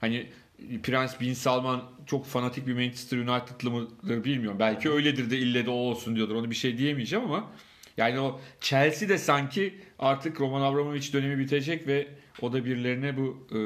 hani 0.00 0.26
Prens 0.82 1.20
Bin 1.20 1.32
Salman 1.32 1.82
çok 2.06 2.26
fanatik 2.26 2.66
bir 2.66 2.74
Manchester 2.74 3.18
United'lı 3.18 3.70
mıdır 3.70 4.24
bilmiyorum. 4.24 4.58
Belki 4.58 4.90
öyledir 4.90 5.30
de 5.30 5.38
ille 5.38 5.66
de 5.66 5.70
o 5.70 5.74
olsun 5.74 6.16
diyordur. 6.16 6.34
Onu 6.34 6.50
bir 6.50 6.54
şey 6.54 6.78
diyemeyeceğim 6.78 7.24
ama 7.24 7.50
yani 7.96 8.20
o 8.20 8.40
Chelsea 8.60 9.08
de 9.08 9.18
sanki 9.18 9.74
artık 9.98 10.40
Roman 10.40 10.60
Abramovich 10.62 11.12
dönemi 11.12 11.38
bitecek 11.38 11.86
ve 11.86 12.06
o 12.42 12.52
da 12.52 12.64
birilerine 12.64 13.16
bu 13.16 13.46
e, 13.52 13.58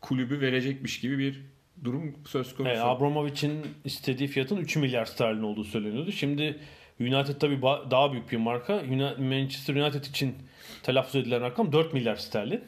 kulübü 0.00 0.40
verecekmiş 0.40 1.00
gibi 1.00 1.18
bir 1.18 1.40
durum 1.84 2.14
söz 2.26 2.54
konusu. 2.54 2.74
Evet, 2.74 2.82
Abramovich'in 2.84 3.66
istediği 3.84 4.28
fiyatın 4.28 4.56
3 4.56 4.76
milyar 4.76 5.04
sterlin 5.04 5.42
olduğu 5.42 5.64
söyleniyordu. 5.64 6.12
Şimdi 6.12 6.58
United 7.00 7.40
tabii 7.40 7.62
daha 7.62 8.12
büyük 8.12 8.32
bir 8.32 8.36
marka. 8.36 8.82
Manchester 9.18 9.74
United 9.74 10.04
için 10.04 10.34
telaffuz 10.82 11.16
edilen 11.16 11.40
rakam 11.40 11.72
4 11.72 11.94
milyar 11.94 12.16
sterlin. 12.16 12.64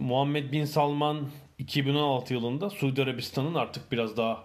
Muhammed 0.00 0.52
Bin 0.52 0.64
Salman 0.64 1.28
2016 1.58 2.34
yılında 2.34 2.70
Suudi 2.70 3.02
Arabistan'ın 3.02 3.54
artık 3.54 3.92
biraz 3.92 4.16
daha 4.16 4.44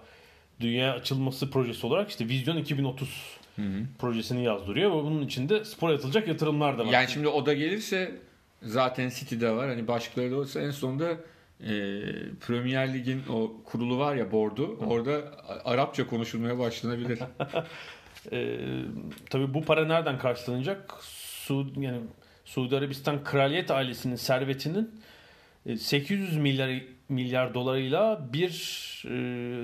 dünya 0.59 0.93
açılması 0.93 1.51
projesi 1.51 1.87
olarak 1.87 2.09
işte 2.09 2.27
Vizyon 2.27 2.57
2030 2.57 3.37
projesini 3.99 4.43
yazdırıyor 4.43 4.91
ve 4.91 5.03
bunun 5.03 5.25
içinde 5.25 5.65
spor 5.65 5.89
atılacak 5.89 6.27
yatırımlar 6.27 6.77
da 6.77 6.85
var. 6.85 6.91
Yani 6.91 7.07
şimdi 7.09 7.27
o 7.27 7.45
da 7.45 7.53
gelirse 7.53 8.15
zaten 8.61 9.09
City'de 9.09 9.51
var. 9.51 9.69
Hani 9.69 9.87
başkaları 9.87 10.31
da 10.31 10.35
olsa 10.35 10.61
en 10.61 10.71
sonunda 10.71 11.17
e, 11.63 11.73
Premier 12.47 12.93
Lig'in 12.93 13.21
o 13.29 13.63
kurulu 13.65 13.99
var 13.99 14.15
ya 14.15 14.31
bordu. 14.31 14.77
Orada 14.87 15.21
Arapça 15.65 16.07
konuşulmaya 16.07 16.59
başlanabilir. 16.59 17.19
Ee, 18.31 18.57
tabii 19.29 19.53
bu 19.53 19.61
para 19.61 19.85
nereden 19.85 20.17
karşılanacak? 20.17 20.97
Su, 21.01 21.67
yani 21.79 22.01
Suudi 22.45 22.77
Arabistan 22.77 23.23
kraliyet 23.23 23.71
ailesinin 23.71 24.15
servetinin 24.15 25.01
e, 25.65 25.77
800 25.77 26.37
milyar 26.37 26.81
milyar 27.09 27.53
dolarıyla 27.53 28.29
1 28.33 28.43
e, 28.45 28.49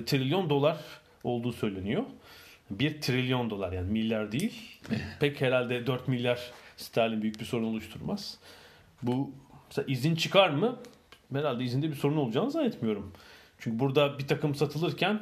trilyon 0.05 0.49
dolar 0.49 0.77
olduğu 1.23 1.53
söyleniyor. 1.53 2.03
1 2.69 3.01
trilyon 3.01 3.49
dolar 3.49 3.71
yani 3.71 3.91
milyar 3.91 4.31
değil. 4.31 4.79
Pek 5.19 5.41
herhalde 5.41 5.87
4 5.87 6.07
milyar 6.07 6.39
sterlin 6.77 7.21
büyük 7.21 7.39
bir 7.39 7.45
sorun 7.45 7.63
oluşturmaz. 7.63 8.37
Bu 9.01 9.31
mesela 9.67 9.85
izin 9.87 10.15
çıkar 10.15 10.49
mı? 10.49 10.79
Herhalde 11.33 11.63
izinde 11.63 11.89
bir 11.89 11.95
sorun 11.95 12.17
olacağını 12.17 12.51
zannetmiyorum. 12.51 13.13
Çünkü 13.59 13.79
burada 13.79 14.19
bir 14.19 14.27
takım 14.27 14.55
satılırken 14.55 15.21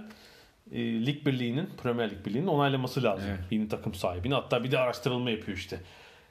e, 0.72 1.06
lig 1.06 1.26
birliğinin, 1.26 1.70
Premier 1.84 2.12
Lig 2.12 2.26
birliğinin 2.26 2.48
onaylaması 2.48 3.04
lazım. 3.04 3.26
Evet. 3.30 3.40
Yeni 3.52 3.68
takım 3.70 3.94
sahibini. 3.94 4.34
Hatta 4.34 4.64
bir 4.64 4.72
de 4.72 4.80
araştırılma 4.80 5.30
yapıyor 5.30 5.58
işte. 5.58 5.80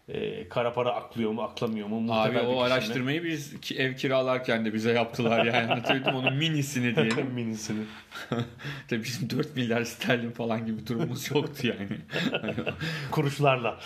E, 0.08 0.48
kara 0.48 0.72
para 0.72 0.90
aklıyor 0.94 1.30
mu, 1.30 1.42
aklamıyor 1.42 1.88
mu? 1.88 2.12
Abi 2.14 2.38
o 2.38 2.60
araştırmayı 2.60 3.24
biz 3.24 3.60
ki- 3.60 3.76
ev 3.78 3.94
kiralarken 3.96 4.64
de 4.64 4.74
bize 4.74 4.92
yaptılar 4.92 5.44
yani. 5.44 5.56
Anlatabildim 5.72 6.14
onun 6.14 6.34
minisini 6.34 6.96
diyelim. 6.96 7.26
minisini. 7.34 7.84
Tabii 8.88 9.02
bizim 9.04 9.30
4 9.30 9.56
milyar 9.56 9.84
sterlin 9.84 10.30
falan 10.30 10.66
gibi 10.66 10.86
durumumuz 10.86 11.30
yoktu 11.30 11.66
yani. 11.66 11.88
Kuruşlarla. 13.10 13.78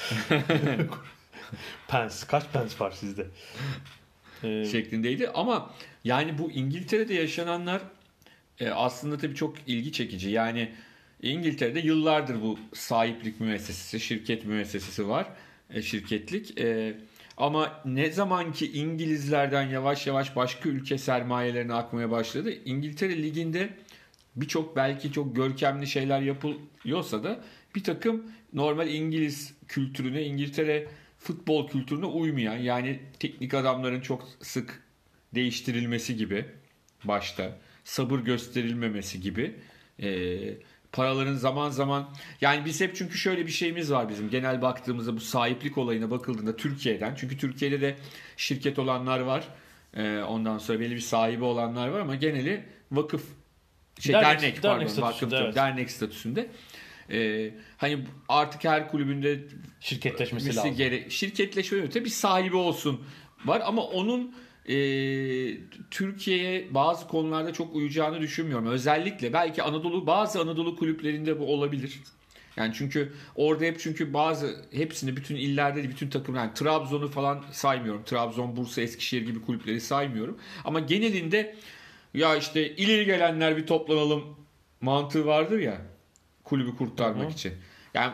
pence. 1.89 2.15
Kaç 2.29 2.45
pence 2.53 2.75
var 2.81 2.91
sizde? 2.91 3.27
E, 4.45 4.65
şeklindeydi. 4.65 5.29
Ama 5.29 5.75
yani 6.05 6.39
bu 6.39 6.51
İngiltere'de 6.51 7.15
yaşananlar 7.15 7.83
e, 8.61 8.71
aslında 8.71 9.19
tabii 9.19 9.35
çok 9.35 9.55
ilgi 9.67 9.93
çekici. 9.93 10.31
Yani 10.31 10.69
İngiltere'de 11.23 11.81
yıllardır 11.81 12.43
bu 12.43 12.59
sahiplik 12.75 13.41
müessesesi, 13.41 14.01
şirket 14.01 14.47
müessesesi 14.47 15.09
var. 15.09 15.27
E, 15.71 15.83
şirketlik. 15.83 16.61
E, 16.61 16.95
ama 17.37 17.83
ne 17.85 18.11
zaman 18.11 18.53
ki 18.53 18.73
İngilizlerden 18.73 19.69
yavaş 19.69 20.07
yavaş 20.07 20.37
başka 20.37 20.69
ülke 20.69 20.99
sermayelerine 20.99 21.75
akmaya 21.75 22.11
başladı. 22.11 22.53
İngiltere 22.65 23.23
Ligi'nde 23.23 23.71
birçok 24.37 24.77
belki 24.77 25.13
çok 25.13 25.37
görkemli 25.37 25.87
şeyler 25.87 26.21
yapılıyorsa 26.21 27.25
da 27.25 27.41
bir 27.75 27.85
takım 27.85 28.25
normal 28.53 28.89
İngiliz 28.89 29.55
kültürüne, 29.69 30.23
İngiltere 30.23 30.87
futbol 31.21 31.69
kültürüne 31.69 32.07
uymayan 32.07 32.57
yani 32.57 33.01
teknik 33.19 33.55
adamların 33.55 34.01
çok 34.01 34.29
sık 34.43 34.83
değiştirilmesi 35.35 36.17
gibi 36.17 36.45
başta 37.05 37.59
sabır 37.85 38.19
gösterilmemesi 38.19 39.21
gibi 39.21 39.55
e, 40.03 40.39
paraların 40.93 41.35
zaman 41.35 41.71
zaman 41.71 42.11
yani 42.41 42.65
biz 42.65 42.81
hep 42.81 42.97
çünkü 42.97 43.19
şöyle 43.19 43.47
bir 43.47 43.53
şeyimiz 43.53 43.93
var 43.93 44.09
bizim 44.09 44.31
genel 44.31 44.63
baktığımızda 44.63 45.17
bu 45.17 45.21
sahiplik 45.21 45.79
olayına 45.79 46.11
bakıldığında 46.11 46.57
Türkiye'den 46.57 47.15
çünkü 47.15 47.39
Türkiye'de 47.39 47.81
de 47.81 47.97
şirket 48.37 48.79
olanlar 48.79 49.21
var 49.21 49.49
e, 49.95 50.19
ondan 50.19 50.59
sonra 50.59 50.81
belli 50.81 50.95
bir 50.95 51.01
sahibi 51.01 51.45
olanlar 51.45 51.89
var 51.89 52.01
ama 52.01 52.15
geneli 52.15 52.65
vakıf 52.93 53.25
şey 54.01 54.15
Dernek- 54.15 54.23
dernek, 54.23 54.43
dernek 54.43 54.63
pardon 54.63 54.87
statüsünde, 54.87 55.35
vakıf 55.35 55.47
evet. 55.47 55.55
dernek 55.55 55.91
statüsünde 55.91 56.51
e, 57.13 57.51
hani 57.77 57.99
artık 58.29 58.65
her 58.65 58.91
kulübünde 58.91 59.41
şirketleşmesi 59.81 60.47
Mesi 60.47 60.59
lazım. 60.59 60.77
gere- 60.77 61.11
şirketleşme 61.11 61.79
öte 61.79 62.05
bir 62.05 62.11
sahibi 62.11 62.57
olsun 62.57 63.01
var 63.45 63.63
ama 63.65 63.83
onun 63.83 64.35
e, 64.69 64.75
Türkiye'ye 65.91 66.75
bazı 66.75 67.09
konularda 67.09 67.53
çok 67.53 67.75
uyacağını 67.75 68.21
düşünmüyorum. 68.21 68.67
Özellikle 68.67 69.33
belki 69.33 69.63
Anadolu 69.63 70.07
bazı 70.07 70.41
Anadolu 70.41 70.77
kulüplerinde 70.77 71.41
bu 71.41 71.53
olabilir. 71.55 72.01
Yani 72.57 72.73
çünkü 72.75 73.13
orada 73.37 73.65
hep 73.65 73.81
çünkü 73.81 74.13
bazı 74.15 74.65
hepsini 74.73 75.17
bütün 75.17 75.37
illerde 75.37 75.83
de 75.85 75.89
bütün 75.89 76.11
takım 76.11 76.35
yani 76.37 76.55
Trabzon'u 76.55 77.09
falan 77.09 77.45
saymıyorum. 77.53 78.03
Trabzon, 78.05 78.57
Bursa, 78.57 78.81
Eskişehir 78.83 79.23
gibi 79.27 79.43
kulüpleri 79.43 79.81
saymıyorum. 79.81 80.39
Ama 80.65 80.81
genelinde 80.81 81.57
ya 82.15 82.37
işte 82.37 82.77
ileri 82.77 83.05
gelenler 83.05 83.57
bir 83.57 83.67
toplanalım 83.67 84.25
mantığı 84.81 85.27
vardır 85.27 85.59
ya 85.59 85.81
kulübü 86.51 86.77
kurtarmak 86.77 87.25
Hı 87.25 87.29
hı. 87.29 87.33
için. 87.33 87.53
Yani 87.95 88.13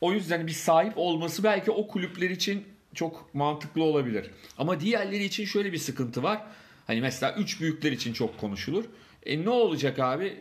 o 0.00 0.12
yüzden 0.12 0.46
bir 0.46 0.52
sahip 0.52 0.92
olması 0.96 1.44
belki 1.44 1.70
o 1.70 1.86
kulüpler 1.86 2.30
için 2.30 2.64
çok 2.94 3.34
mantıklı 3.34 3.82
olabilir. 3.82 4.30
Ama 4.58 4.80
diğerleri 4.80 5.24
için 5.24 5.44
şöyle 5.44 5.72
bir 5.72 5.78
sıkıntı 5.78 6.22
var. 6.22 6.42
Hani 6.86 7.00
mesela 7.00 7.34
üç 7.34 7.60
büyükler 7.60 7.92
için 7.92 8.12
çok 8.12 8.38
konuşulur. 8.38 8.84
E 9.26 9.44
ne 9.44 9.50
olacak 9.50 9.98
abi? 9.98 10.36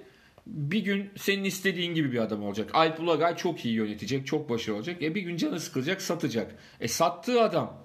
Bir 0.48 0.80
gün 0.80 1.10
senin 1.18 1.44
istediğin 1.44 1.94
gibi 1.94 2.12
bir 2.12 2.20
adam 2.20 2.44
olacak. 2.44 2.70
Alp 2.74 3.00
Ulagay 3.00 3.36
çok 3.36 3.66
iyi 3.66 3.74
yönetecek, 3.74 4.28
çok 4.28 4.50
başarılı 4.50 4.78
olacak. 4.78 5.02
E 5.02 5.16
bir 5.16 5.22
gün 5.22 5.38
canı 5.38 5.60
sıkılacak, 5.60 6.02
satacak. 6.02 6.56
E 6.80 6.88
sattığı 6.88 7.42
adam 7.42 7.84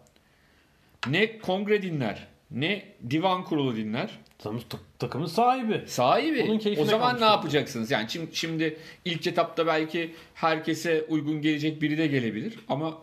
ne 1.06 1.38
kongre 1.38 1.82
dinler, 1.82 2.26
ne 2.50 2.84
divan 3.10 3.44
kurulu 3.44 3.76
dinler. 3.76 4.18
Takımın, 4.38 4.62
takımın 4.98 5.26
sahibi. 5.26 5.84
Sahibi. 5.86 6.42
Onun 6.42 6.82
O 6.82 6.84
zaman 6.84 7.20
ne 7.20 7.24
yapacaksınız? 7.24 7.90
Yani 7.90 8.10
şimdi, 8.10 8.36
şimdi 8.36 8.78
ilk 9.04 9.26
etapta 9.26 9.66
belki 9.66 10.14
herkese 10.34 11.04
uygun 11.08 11.42
gelecek 11.42 11.82
biri 11.82 11.98
de 11.98 12.06
gelebilir 12.06 12.58
ama 12.68 12.98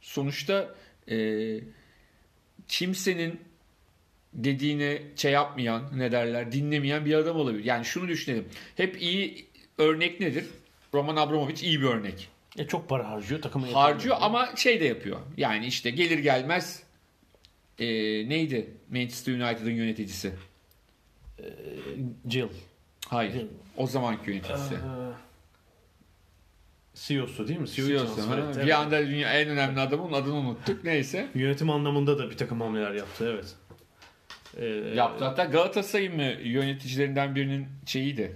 sonuçta 0.00 0.74
e, 1.10 1.58
kimsenin 2.68 3.40
dediğine 4.32 5.02
şey 5.16 5.32
yapmayan 5.32 5.82
ne 5.98 6.12
derler 6.12 6.52
dinlemeyen 6.52 7.04
bir 7.04 7.14
adam 7.14 7.36
olabilir. 7.36 7.64
Yani 7.64 7.84
şunu 7.84 8.08
düşünelim. 8.08 8.48
Hep 8.76 9.02
iyi 9.02 9.46
örnek 9.78 10.20
nedir? 10.20 10.46
Roman 10.94 11.16
Abramovich 11.16 11.62
iyi 11.62 11.80
bir 11.80 11.86
örnek. 11.86 12.28
E 12.58 12.66
çok 12.66 12.88
para 12.88 13.10
harcıyor 13.10 13.42
takımı. 13.42 13.66
Harcıyor 13.66 14.16
ama 14.20 14.56
şey 14.56 14.80
de 14.80 14.84
yapıyor. 14.84 15.18
Yani 15.36 15.66
işte 15.66 15.90
gelir 15.90 16.18
gelmez 16.18 16.82
e, 17.78 17.86
neydi 18.28 18.70
Manchester 18.90 19.32
United'ın 19.32 19.70
yöneticisi? 19.70 20.32
Jill. 22.28 22.48
Hayır. 23.08 23.46
O 23.76 23.86
zamanki 23.86 24.30
yöneticisi. 24.30 24.74
CEO'su 26.94 27.48
değil 27.48 27.60
mi? 27.60 27.68
CEO 27.68 27.86
CEO'su, 27.86 28.30
ha? 28.30 28.36
evet. 28.44 28.66
Bir 28.66 28.80
anda 28.80 29.06
dünya 29.06 29.40
en 29.40 29.48
önemli 29.48 29.80
adamın 29.80 30.12
adını 30.12 30.34
unuttuk. 30.34 30.84
Neyse. 30.84 31.28
Yönetim 31.34 31.70
anlamında 31.70 32.18
da 32.18 32.30
bir 32.30 32.36
takım 32.36 32.60
hamleler 32.60 32.92
yaptı 32.92 33.32
evet. 33.34 33.54
Ee, 34.56 34.66
Yaptı. 34.94 35.24
Hatta 35.24 35.44
Galatasaray'ın 35.44 36.16
mı 36.16 36.22
yöneticilerinden 36.42 37.34
birinin 37.34 37.66
şeyiydi. 37.86 38.32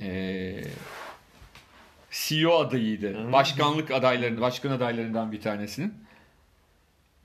Ee, 0.00 0.64
CEO 2.10 2.58
adayıydı. 2.58 3.32
Başkanlık 3.32 3.90
adaylarından, 3.90 4.40
başkan 4.40 4.70
adaylarından 4.70 5.32
bir 5.32 5.40
tanesinin. 5.40 5.94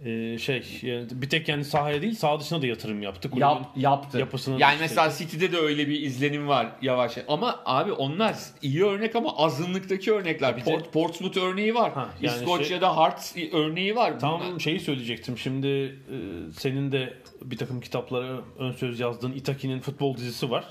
E, 0.05 0.37
şey 0.37 0.79
yani 0.81 1.07
bir 1.11 1.29
tek 1.29 1.49
yani 1.49 1.65
sahaya 1.65 2.01
değil 2.01 2.15
saha 2.15 2.39
dışına 2.39 2.61
da 2.61 2.67
yatırım 2.67 3.01
yaptı. 3.03 3.29
Kulübün 3.29 3.45
Yap, 3.45 3.65
yaptı. 3.75 4.19
yapısını 4.19 4.61
yani 4.61 4.77
da 4.77 4.81
mesela 4.81 5.11
City'de 5.17 5.51
de 5.51 5.57
öyle 5.57 5.87
bir 5.87 6.01
izlenim 6.01 6.47
var 6.47 6.67
yavaş. 6.81 7.17
Ama 7.27 7.59
abi 7.65 7.91
onlar 7.91 8.35
iyi 8.61 8.83
örnek 8.85 9.15
ama 9.15 9.37
azınlıktaki 9.37 10.11
örnekler. 10.13 10.57
Bir 10.57 10.65
de- 10.65 10.71
Port, 10.71 10.93
Portsmouth 10.93 11.37
örneği 11.37 11.75
var. 11.75 11.93
Ha, 11.93 12.09
yani 12.21 12.31
şey- 12.33 12.39
İskoçya'da 12.39 12.97
Hearts 12.97 13.35
örneği 13.53 13.95
var. 13.95 14.19
Tam 14.19 14.39
Bunlar- 14.41 14.59
şeyi 14.59 14.79
söyleyecektim. 14.79 15.37
Şimdi 15.37 15.67
e, 15.67 16.17
senin 16.57 16.91
de 16.91 17.13
bir 17.41 17.57
takım 17.57 17.81
kitaplara 17.81 18.41
ön 18.59 18.71
söz 18.71 18.99
yazdığın 18.99 19.31
Itaki'nin 19.31 19.79
futbol 19.79 20.17
dizisi 20.17 20.51
var. 20.51 20.65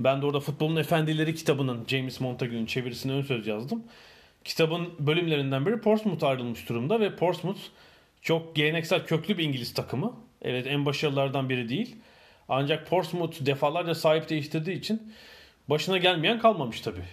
Ben 0.00 0.22
de 0.22 0.26
orada 0.26 0.40
Futbolun 0.40 0.76
Efendileri 0.76 1.34
kitabının 1.34 1.84
James 1.88 2.20
Montague'nin 2.20 2.66
çevirisine 2.66 3.12
ön 3.12 3.22
söz 3.22 3.46
yazdım. 3.46 3.82
Kitabın 4.44 4.88
bölümlerinden 4.98 5.66
biri 5.66 5.80
Portsmouth 5.80 6.24
ayrılmış 6.24 6.68
durumda 6.68 7.00
ve 7.00 7.16
Portsmouth 7.16 7.60
çok 8.22 8.56
geleneksel 8.56 9.06
köklü 9.06 9.38
bir 9.38 9.44
İngiliz 9.44 9.74
takımı. 9.74 10.16
Evet 10.42 10.66
en 10.66 10.86
başarılılardan 10.86 11.48
biri 11.48 11.68
değil. 11.68 11.96
Ancak 12.48 12.86
Portsmouth 12.86 13.46
defalarca 13.46 13.94
sahip 13.94 14.28
değiştirdiği 14.28 14.78
için 14.78 15.12
başına 15.68 15.98
gelmeyen 15.98 16.38
kalmamış 16.38 16.80
tabii. 16.80 17.04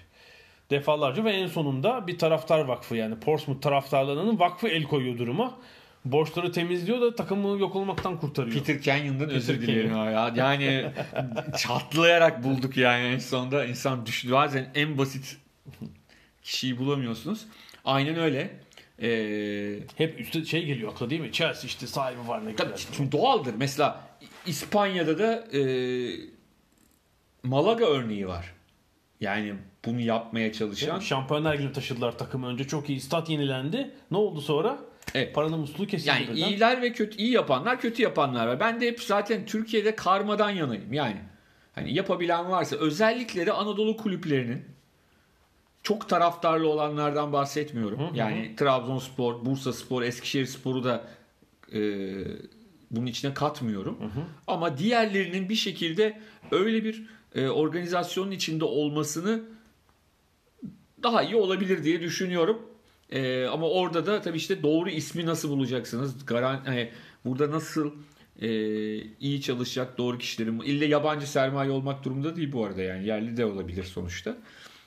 Defalarca 0.70 1.26
ve 1.26 1.32
en 1.32 1.48
sonunda 1.48 2.08
bir 2.08 2.18
taraftar 2.18 2.60
vakfı 2.60 2.96
yani 2.96 3.20
Portsmouth 3.20 3.62
taraftarlarının 3.62 4.40
vakfı 4.40 4.68
el 4.68 4.84
koyuyor 4.84 5.18
duruma. 5.18 5.58
Borçları 6.06 6.52
temizliyor 6.52 7.02
da 7.02 7.16
takımı 7.16 7.60
yok 7.60 7.76
olmaktan 7.76 8.20
kurtarıyor. 8.20 8.58
Peter 8.58 8.82
Canyon'dan 8.82 9.30
özür 9.30 9.62
dilerim 9.62 9.96
ya. 9.96 10.34
Yani 10.36 10.92
çatlayarak 11.58 12.44
bulduk 12.44 12.78
yani 12.78 13.06
en 13.06 13.18
sonunda 13.18 13.66
insan 13.66 14.06
düştü. 14.06 14.32
Bazen 14.32 14.72
en 14.76 14.98
basit 14.98 15.38
kişiyi 16.44 16.78
bulamıyorsunuz. 16.78 17.46
Aynen 17.86 18.20
öyle. 18.20 18.67
Ee, 19.02 19.80
Hep 19.98 20.20
üstte 20.20 20.46
şey 20.46 20.66
geliyor 20.66 20.92
akla 20.92 21.10
değil 21.10 21.22
mi? 21.22 21.32
Chelsea 21.32 21.66
işte 21.66 21.88
sahibi 21.88 22.28
var 22.28 22.46
ne 22.46 22.56
tabii 22.56 22.70
kadar. 22.70 22.86
çünkü 22.92 23.12
doğaldır. 23.12 23.54
Mesela 23.58 24.08
İspanya'da 24.46 25.20
da 25.20 25.58
e, 25.58 25.62
Malaga 27.44 27.86
örneği 27.86 28.28
var. 28.28 28.54
Yani 29.20 29.54
bunu 29.86 30.00
yapmaya 30.02 30.54
çalışan. 30.54 31.00
Şampiyonlar 31.00 31.54
Ligi'ne 31.54 31.72
taşıdılar 31.72 32.18
takımı. 32.18 32.48
Önce 32.48 32.64
çok 32.64 32.90
iyi 32.90 33.02
stat 33.02 33.30
yenilendi. 33.30 33.92
Ne 34.12 34.18
oldu 34.18 34.42
sonra? 34.42 34.78
Evet. 35.16 35.36
Paranın 35.36 35.60
musluğu 35.60 35.88
kesildi. 35.88 36.10
Yani 36.10 36.28
birden. 36.28 36.48
iyiler 36.48 36.82
ve 36.82 36.94
kötü 36.94 37.18
iyi 37.18 37.32
yapanlar, 37.32 37.82
kötü 37.82 38.04
yapanlar 38.04 38.48
var. 38.48 38.60
Ben 38.60 38.82
de 38.82 38.88
hep 38.88 39.02
zaten 39.02 39.46
Türkiye'de 39.46 39.96
karmadan 39.96 40.50
yanayım. 40.50 40.94
Yani 40.94 41.18
hani 41.76 41.94
yapabilen 41.94 42.50
varsa 42.52 42.76
özellikle 42.76 43.46
de 43.46 43.52
Anadolu 43.52 43.98
kulüplerinin 43.98 44.66
çok 45.88 46.10
taraftarlı 46.10 46.70
olanlardan 46.70 47.34
bahsetmiyorum. 47.34 48.00
Hı 48.00 48.04
hı. 48.04 48.18
Yani 48.18 48.56
Trabzonspor, 48.56 49.46
Bursaspor, 49.46 50.02
Eskişehirspor'u 50.02 50.84
da 50.84 51.08
e, 51.74 51.80
bunun 52.92 53.06
içine 53.06 53.34
katmıyorum. 53.34 53.98
Ama 54.48 54.78
diğerlerinin 54.78 55.50
bir 55.50 55.56
şekilde 55.56 56.20
öyle 56.52 56.84
bir 56.84 57.06
e, 57.36 57.48
organizasyonun 57.48 58.32
içinde 58.32 58.66
olmasını 58.66 59.42
daha 61.04 61.24
iyi 61.24 61.36
olabilir 61.36 61.84
diye 61.84 62.02
düşünüyorum. 62.02 62.62
Ee, 63.10 63.46
ama 63.46 63.70
orada 63.70 64.06
da 64.06 64.22
tabii 64.22 64.38
işte 64.38 64.64
doğru 64.64 64.90
ismi 64.90 65.26
nasıl 65.26 65.50
bulacaksınız? 65.50 66.26
Garan 66.26 66.62
hani 66.66 66.92
burada 67.26 67.52
nasıl 67.52 67.92
e, 68.42 68.50
iyi 69.20 69.42
çalışacak 69.42 69.98
doğru 69.98 70.18
kişilerin 70.18 70.60
ille 70.60 70.86
yabancı 70.86 71.32
sermaye 71.32 71.72
olmak 71.72 72.04
durumunda 72.04 72.36
değil 72.36 72.52
bu 72.52 72.66
arada 72.66 72.82
yani 72.82 73.08
yerli 73.08 73.38
de 73.38 73.46
olabilir 73.46 73.84
sonuçta. 73.84 74.38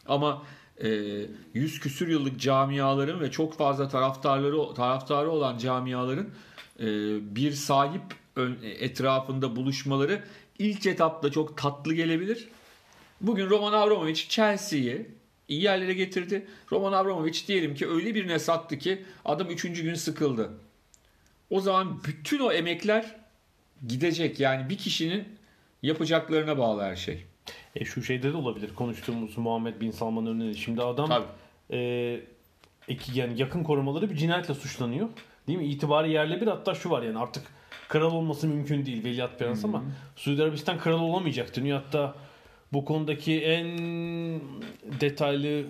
Ama 0.06 0.42
e, 0.42 0.59
yüz 1.54 1.80
küsür 1.80 2.08
yıllık 2.08 2.40
camiaların 2.40 3.20
ve 3.20 3.30
çok 3.30 3.54
fazla 3.54 3.88
taraftarları 3.88 4.74
taraftarı 4.74 5.30
olan 5.30 5.58
camiaların 5.58 6.28
e, 6.80 6.86
bir 7.36 7.52
sahip 7.52 8.02
etrafında 8.62 9.56
buluşmaları 9.56 10.24
ilk 10.58 10.86
etapta 10.86 11.30
çok 11.30 11.56
tatlı 11.58 11.94
gelebilir. 11.94 12.48
Bugün 13.20 13.50
Roman 13.50 13.72
Abramovich 13.72 14.28
Chelsea'yi 14.28 15.06
iyi 15.48 15.62
yerlere 15.62 15.92
getirdi. 15.92 16.46
Roman 16.72 16.92
Abramovich 16.92 17.48
diyelim 17.48 17.74
ki 17.74 17.88
öyle 17.88 18.14
birine 18.14 18.38
sattı 18.38 18.78
ki 18.78 19.04
adam 19.24 19.50
3. 19.50 19.62
gün 19.62 19.94
sıkıldı. 19.94 20.50
O 21.50 21.60
zaman 21.60 22.00
bütün 22.04 22.38
o 22.38 22.52
emekler 22.52 23.16
gidecek. 23.86 24.40
Yani 24.40 24.70
bir 24.70 24.78
kişinin 24.78 25.24
yapacaklarına 25.82 26.58
bağlı 26.58 26.82
her 26.82 26.96
şey. 26.96 27.24
E, 27.76 27.84
şu 27.84 28.02
şeyde 28.02 28.32
de 28.32 28.36
olabilir. 28.36 28.74
Konuştuğumuz 28.74 29.38
Muhammed 29.38 29.80
Bin 29.80 29.90
Salman 29.90 30.26
örneği. 30.26 30.54
Şimdi 30.54 30.82
adam 30.82 31.08
Tabii. 31.08 31.26
e, 31.70 32.20
iki, 32.88 33.18
yani 33.18 33.40
yakın 33.40 33.62
korumaları 33.62 34.10
bir 34.10 34.16
cinayetle 34.16 34.54
suçlanıyor. 34.54 35.08
Değil 35.46 35.58
mi? 35.58 35.66
İtibarı 35.66 36.08
yerle 36.08 36.40
bir 36.40 36.46
hatta 36.46 36.74
şu 36.74 36.90
var 36.90 37.02
yani 37.02 37.18
artık 37.18 37.44
kral 37.88 38.12
olması 38.12 38.48
mümkün 38.48 38.86
değil 38.86 39.04
veliaht 39.04 39.38
prens 39.38 39.64
ama 39.64 39.84
Suudi 40.16 40.42
Arabistan 40.42 40.78
kral 40.78 41.00
olamayacak 41.00 41.56
deniyor. 41.56 41.82
Hatta 41.82 42.14
bu 42.72 42.84
konudaki 42.84 43.40
en 43.40 43.78
detaylı 45.00 45.48
e, 45.48 45.64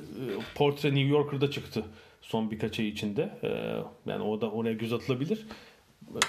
portre 0.55 0.89
New 0.89 1.09
Yorker'da 1.09 1.51
çıktı 1.51 1.85
son 2.23 2.51
birkaç 2.51 2.81
ay 2.81 2.89
içinde. 2.89 3.39
E, 3.43 3.49
yani 4.11 4.23
o 4.23 4.41
da 4.41 4.51
oraya 4.51 4.73
göz 4.73 4.93
atılabilir. 4.93 5.47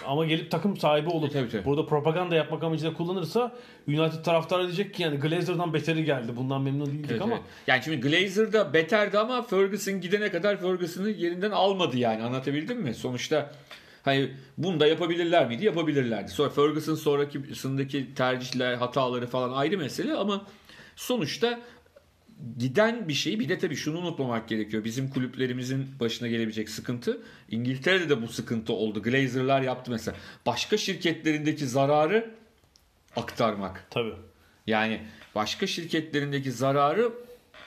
Ama 0.06 0.26
gelip 0.26 0.52
takım 0.52 0.78
sahibi 0.78 1.10
olup 1.10 1.30
E, 1.30 1.34
tabii, 1.34 1.50
tabii. 1.50 1.65
burada 1.65 1.86
propaganda 1.86 2.36
yapmak 2.36 2.63
amacıyla 2.63 2.94
kullanırsa 2.94 3.56
United 3.88 4.24
taraftarı 4.24 4.63
diyecek 4.63 4.94
ki 4.94 5.04
yani 5.04 5.17
Glazer'dan 5.17 5.74
beteri 5.74 6.04
geldi. 6.06 6.36
Bundan 6.36 6.62
memnun 6.62 6.86
değildik 6.86 7.12
Evet, 7.12 7.22
ama 7.22 7.34
evet. 7.34 7.44
Yani 7.67 7.84
şimdi 7.84 8.00
Glazer 8.00 8.54
da 8.54 8.74
beterdi 8.74 9.20
ama 9.20 9.41
Ferguson 9.41 10.02
gidene 10.02 10.32
kadar 10.32 10.58
Ferguson'ı 10.62 11.10
yerinden 11.10 11.52
almadı 11.52 11.98
yani 11.98 12.24
anlatabildim 12.24 12.82
mi? 12.82 12.94
Sonuçta 12.94 13.52
hani 14.04 14.32
bunu 14.58 14.80
da 14.80 14.88
yapabilirler 14.88 15.48
miydi? 15.48 15.65
Yapabilirlerdi. 15.65 16.32
Sonra 16.32 16.50
Ferguson 16.50 16.96
sonrakisindeki 16.96 18.13
tercihler, 18.15 18.74
hataları 18.74 19.28
falan 19.28 19.52
ayrı 19.52 19.78
mesele 19.78 20.13
ama 20.13 20.41
sonuçta 20.96 21.60
giden 22.58 23.08
bir 23.08 23.14
şey 23.14 23.40
bir 23.40 23.50
de 23.50 23.58
tabii 23.58 23.76
şunu 23.76 23.98
unutmamak 23.98 24.50
gerekiyor. 24.50 24.84
Bizim 24.84 25.10
kulüplerimizin 25.10 25.88
başına 26.00 26.28
gelebilecek 26.28 26.70
sıkıntı 26.70 27.22
İngiltere'de 27.50 28.10
de 28.10 28.22
bu 28.22 28.28
sıkıntı 28.28 28.74
oldu. 28.74 29.02
Glazer'lar 29.04 29.62
yaptı 29.62 29.92
mesela. 29.92 30.18
Başka 30.46 30.78
şirketlerindeki 30.78 31.68
zararı 31.68 32.32
aktarmak. 33.16 33.88
tabii. 33.90 34.14
Yani 34.68 35.02
başka 35.36 35.68
şirketlerindeki 35.68 36.52
zararı 36.52 37.12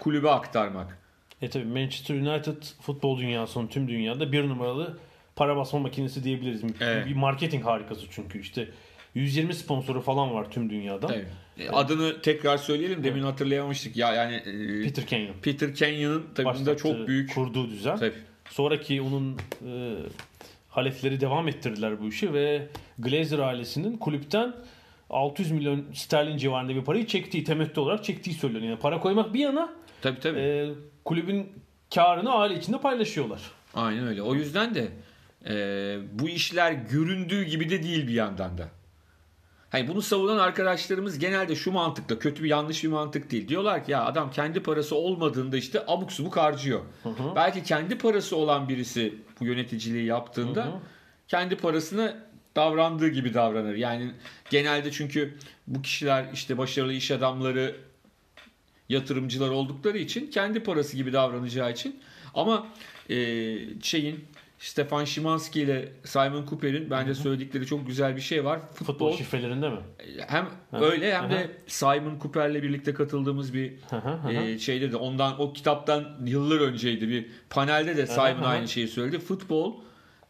kulübe 0.01 0.31
aktarmak. 0.31 0.99
E 1.43 1.51
tabii 1.51 1.65
Manchester 1.65 2.15
United 2.15 2.63
futbol 2.81 3.19
dünyasının 3.19 3.67
tüm 3.67 3.89
dünyada 3.89 4.33
bir 4.33 4.49
numaralı 4.49 4.99
para 5.37 5.57
basma 5.57 5.79
makinesi 5.79 6.25
diyebiliriz. 6.25 6.63
Evet. 6.81 7.07
Bir 7.07 7.15
marketing 7.15 7.65
harikası 7.65 8.07
çünkü 8.11 8.41
işte 8.41 8.69
120 9.15 9.55
sponsoru 9.55 10.01
falan 10.01 10.35
var 10.35 10.51
tüm 10.51 10.71
dünyada. 10.71 11.07
Tabii. 11.07 11.27
E, 11.59 11.69
Adını 11.71 12.23
tekrar 12.23 12.57
söyleyelim. 12.57 13.05
Demin 13.05 13.23
hatırlayamamıştık. 13.23 13.97
Ya 13.97 14.14
yani 14.14 14.35
e, 14.35 14.83
Peter 14.83 15.07
Kenyon. 15.07 15.35
Peter 15.43 15.75
Kenyon'un 15.75 16.27
tabii 16.35 16.47
başlattığı, 16.47 16.77
çok 16.77 17.09
büyük 17.09 17.35
kurduğu 17.35 17.71
düzen. 17.71 17.97
tabii. 17.97 18.14
Sonraki 18.51 19.03
onun 19.03 19.37
e, 19.67 19.95
halefleri 20.69 21.21
devam 21.21 21.49
ettirdiler 21.49 22.01
bu 22.01 22.09
işi 22.09 22.33
ve 22.33 22.67
Glazer 22.99 23.38
ailesinin 23.38 23.97
kulüpten 23.97 24.55
600 25.11 25.51
milyon 25.51 25.85
sterlin 25.95 26.37
civarında 26.37 26.75
bir 26.75 26.83
parayı 26.85 27.07
çektiği, 27.07 27.45
temettü 27.45 27.81
olarak 27.81 28.05
çektiği 28.05 28.33
söyleniyor. 28.35 28.71
Yani 28.71 28.79
para 28.79 29.01
koymak 29.01 29.35
bir 29.35 29.40
yana 29.40 29.73
Tabii 30.03 30.21
tabii. 30.21 30.38
e, 30.38 30.69
kulübün 31.05 31.47
karını 31.95 32.33
aile 32.33 32.59
içinde 32.59 32.79
paylaşıyorlar. 32.81 33.40
Aynen 33.75 34.07
öyle. 34.07 34.23
O 34.23 34.35
yüzden 34.35 34.75
de 34.75 34.88
e, 35.49 35.55
bu 36.12 36.29
işler 36.29 36.73
göründüğü 36.73 37.45
gibi 37.45 37.71
de 37.71 37.83
değil 37.83 38.09
bir 38.09 38.12
yandan 38.14 38.59
da. 38.59 38.69
Hani 39.75 39.89
bunu 39.89 40.03
savunan 40.03 40.39
arkadaşlarımız 40.39 41.19
genelde 41.19 41.57
şu 41.57 41.73
mantıkla 41.73 42.19
kötü 42.19 42.43
bir 42.45 42.49
yanlış 42.49 42.85
bir 42.85 42.89
mantık 42.89 43.31
değil. 43.31 43.49
Diyorlar 43.49 43.85
ki 43.85 43.93
ya 43.93 44.05
adam 44.05 44.31
kendi 44.31 44.63
parası 44.63 44.97
olmadığında 44.97 45.57
işte 45.57 45.85
abuk 45.87 46.13
subuk 46.13 46.37
harcıyor. 46.37 46.81
Belki 47.37 47.63
kendi 47.63 47.99
parası 47.99 48.37
olan 48.37 48.69
birisi 48.69 49.15
bu 49.41 49.45
yöneticiliği 49.45 50.05
yaptığında 50.05 50.65
Hı 50.65 50.69
hı. 50.69 50.81
kendi 51.29 51.57
parasını 51.57 52.17
davrandığı 52.57 53.09
gibi 53.09 53.35
davranır. 53.35 53.75
Yani 53.75 54.11
genelde 54.51 54.93
çünkü 54.93 55.39
bu 55.67 55.83
kişiler 55.83 56.27
işte 56.33 56.59
başarılı 56.59 56.93
iş 56.93 57.11
adamları 57.11 57.77
yatırımcılar 58.89 59.51
oldukları 59.51 59.99
için 59.99 60.31
kendi 60.31 60.61
parası 60.61 60.97
gibi 60.97 61.13
davranacağı 61.13 61.73
için 61.73 62.01
ama 62.35 62.67
e, 63.11 63.17
şeyin 63.83 64.25
Stefan 64.59 65.05
Szymanski 65.05 65.61
ile 65.61 65.93
Simon 66.05 66.47
Cooper'in 66.47 66.90
bence 66.90 67.14
söyledikleri 67.14 67.67
çok 67.67 67.87
güzel 67.87 68.17
bir 68.17 68.21
şey 68.21 68.45
var. 68.45 68.61
Futbol 68.73 68.85
Futbol 68.87 69.17
şifrelerinde 69.17 69.69
mi? 69.69 69.79
hem 70.29 70.45
Hı. 70.71 70.85
öyle 70.85 71.14
hem 71.17 71.25
Hı. 71.25 71.31
de 71.31 71.51
Simon 71.67 72.19
Cooper'le 72.19 72.62
birlikte 72.62 72.95
katıldığımız 72.95 73.55
bir 73.55 73.73
e, 74.31 74.59
şeyde 74.59 74.93
de 74.93 74.97
ondan 74.97 75.40
o 75.40 75.53
kitaptan 75.53 76.19
yıllar 76.25 76.61
önceydi 76.61 77.09
bir 77.09 77.27
panelde 77.51 77.97
de 77.97 78.07
Simon 78.07 78.43
hı. 78.43 78.47
aynı 78.47 78.69
şeyi 78.69 78.88
söyledi. 78.88 79.19
Futbol 79.19 79.75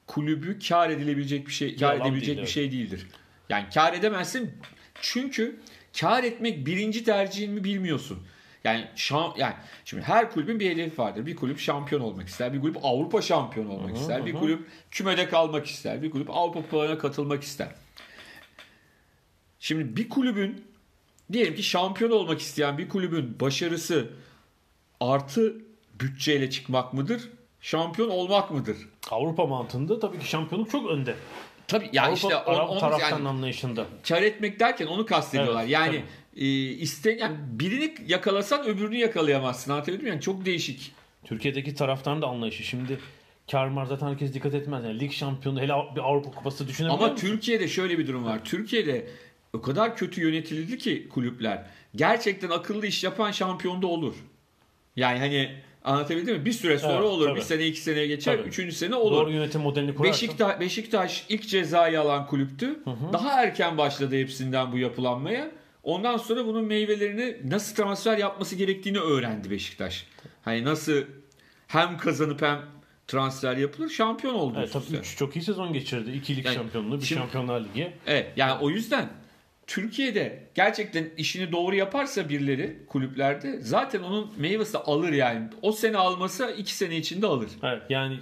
kulübü 0.06 0.58
kar 0.68 0.90
edilebilecek 0.90 1.46
bir 1.46 1.52
şey, 1.52 1.76
kar 1.76 1.94
Yalan 1.94 2.06
edebilecek 2.06 2.26
değil, 2.26 2.36
bir 2.36 2.42
evet. 2.42 2.52
şey 2.52 2.72
değildir. 2.72 3.06
Yani 3.48 3.64
kar 3.74 3.92
edemezsin 3.92 4.50
çünkü 5.00 5.60
kar 6.00 6.24
etmek 6.24 6.66
birinci 6.66 7.04
tercihin 7.04 7.52
mi 7.52 7.64
bilmiyorsun. 7.64 8.18
Yani 8.64 8.86
şam, 8.96 9.34
yani 9.36 9.54
şimdi 9.84 10.02
her 10.02 10.30
kulübün 10.30 10.60
bir 10.60 10.70
hedefi 10.70 10.98
vardır. 10.98 11.26
Bir 11.26 11.36
kulüp 11.36 11.58
şampiyon 11.58 12.00
olmak 12.00 12.28
ister, 12.28 12.52
bir 12.52 12.60
kulüp 12.60 12.76
Avrupa 12.82 13.22
şampiyonu 13.22 13.72
olmak 13.72 13.96
ister, 13.96 14.26
bir 14.26 14.34
kulüp 14.34 14.68
kümede 14.90 15.28
kalmak 15.28 15.66
ister, 15.66 16.02
bir 16.02 16.10
kulüp 16.10 16.30
Avrupa 16.30 16.62
kupalarına 16.62 16.98
katılmak 16.98 17.42
ister. 17.42 17.68
Şimdi 19.60 19.96
bir 19.96 20.08
kulübün 20.08 20.64
diyelim 21.32 21.54
ki 21.54 21.62
şampiyon 21.62 22.10
olmak 22.10 22.40
isteyen 22.40 22.78
bir 22.78 22.88
kulübün 22.88 23.40
başarısı 23.40 24.10
artı 25.00 25.56
bütçeyle 26.00 26.50
çıkmak 26.50 26.92
mıdır? 26.92 27.30
Şampiyon 27.60 28.10
olmak 28.10 28.50
mıdır? 28.50 28.76
Avrupa 29.10 29.46
mantığında 29.46 30.00
tabii 30.00 30.18
ki 30.18 30.28
şampiyonluk 30.28 30.70
çok 30.70 30.90
önde. 30.90 31.14
Tabii 31.68 31.90
yani 31.92 32.06
Avrupa 32.06 32.28
işte 32.28 32.36
on, 32.36 32.54
Arap 32.54 32.80
taraftan 32.80 33.10
yani 33.10 33.28
anlayışında. 33.28 33.86
kar 34.08 34.22
etmek 34.22 34.60
derken 34.60 34.86
onu 34.86 35.06
kastediyorlar. 35.06 35.60
Evet, 35.60 35.70
yani 35.70 36.04
e, 36.36 36.46
iste 36.70 37.10
yani 37.10 37.36
birini 37.40 37.94
yakalasan 38.06 38.66
öbürünü 38.66 38.96
yakalayamazsın. 38.96 39.72
Anlatabildim 39.72 40.04
mi? 40.04 40.10
yani 40.10 40.20
çok 40.20 40.44
değişik. 40.44 40.92
Türkiye'deki 41.24 41.74
taraftarın 41.74 42.22
da 42.22 42.26
anlayışı. 42.26 42.62
Şimdi 42.62 42.98
kar 43.50 43.68
mar 43.68 43.86
zaten 43.86 44.06
herkes 44.06 44.34
dikkat 44.34 44.54
etmez. 44.54 44.84
Yani 44.84 45.00
lig 45.00 45.12
şampiyonu 45.12 45.60
hele 45.60 45.72
bir 45.96 46.00
Avrupa 46.00 46.30
kupası 46.30 46.68
düşünebiliyor 46.68 47.02
Ama 47.02 47.12
musun? 47.12 47.26
Türkiye'de 47.26 47.68
şöyle 47.68 47.98
bir 47.98 48.06
durum 48.06 48.24
var. 48.24 48.44
Türkiye'de 48.44 49.06
o 49.52 49.60
kadar 49.62 49.96
kötü 49.96 50.20
yönetildi 50.22 50.78
ki 50.78 51.08
kulüpler. 51.08 51.66
Gerçekten 51.96 52.50
akıllı 52.50 52.86
iş 52.86 53.04
yapan 53.04 53.30
şampiyon 53.30 53.82
da 53.82 53.86
olur. 53.86 54.14
Yani 54.96 55.18
hani 55.18 55.50
anlatabildim 55.84 56.36
mi? 56.36 56.44
Bir 56.44 56.52
süre 56.52 56.78
sonra 56.78 56.92
Evet, 56.92 57.04
olur. 57.04 57.26
tabii. 57.28 57.36
Bir 57.36 57.44
sene 57.44 57.66
iki 57.66 57.80
seneye 57.80 58.06
geçer. 58.06 58.36
Tabii. 58.36 58.48
Üçüncü 58.48 58.72
sene 58.76 58.94
olur. 58.94 59.16
Doğru 59.16 59.30
yönetim 59.30 59.60
modelini 59.60 59.94
kurarsan. 59.94 60.12
Beşiktaş, 60.12 60.60
Beşiktaş 60.60 61.26
ilk 61.28 61.48
cezayı 61.48 62.00
alan 62.00 62.26
kulüptü. 62.26 62.78
Daha 63.12 63.42
erken 63.42 63.78
başladı 63.78 64.16
hepsinden 64.16 64.72
bu 64.72 64.78
yapılanmaya. 64.78 65.50
Ondan 65.84 66.16
sonra 66.16 66.46
bunun 66.46 66.64
meyvelerini 66.64 67.36
nasıl 67.50 67.76
transfer 67.76 68.18
yapması 68.18 68.56
gerektiğini 68.56 68.98
öğrendi 68.98 69.50
Beşiktaş. 69.50 70.06
Hani 70.42 70.64
nasıl 70.64 71.02
hem 71.66 71.98
kazanıp 71.98 72.42
hem 72.42 72.60
transfer 73.06 73.56
yapılır 73.56 73.88
şampiyon 73.88 74.34
oldu. 74.34 74.56
Evet, 74.58 74.72
tabii 74.72 74.84
üste. 74.84 74.96
üç 74.96 75.16
çok 75.16 75.36
iyi 75.36 75.42
sezon 75.42 75.72
geçirdi. 75.72 76.10
İki 76.10 76.36
lig 76.36 76.44
Yani 76.44 76.54
şampiyonluğu, 76.54 77.00
bir 77.00 77.04
şimdi- 77.06 77.20
şampiyonlar 77.20 77.60
ligi. 77.60 77.92
Evet 78.06 78.32
yani 78.36 78.60
o 78.60 78.70
yüzden 78.70 79.08
Türkiye'de 79.66 80.48
gerçekten 80.54 81.08
işini 81.16 81.52
doğru 81.52 81.76
yaparsa 81.76 82.28
birileri 82.28 82.78
kulüplerde 82.88 83.60
zaten 83.60 84.02
onun 84.02 84.32
meyvesi 84.36 84.78
alır 84.78 85.12
yani. 85.12 85.48
O 85.62 85.72
sene 85.72 85.96
almasa 85.96 86.50
iki 86.50 86.74
sene 86.74 86.96
içinde 86.96 87.26
alır. 87.26 87.48
Evet, 87.62 87.82
yani 87.88 88.18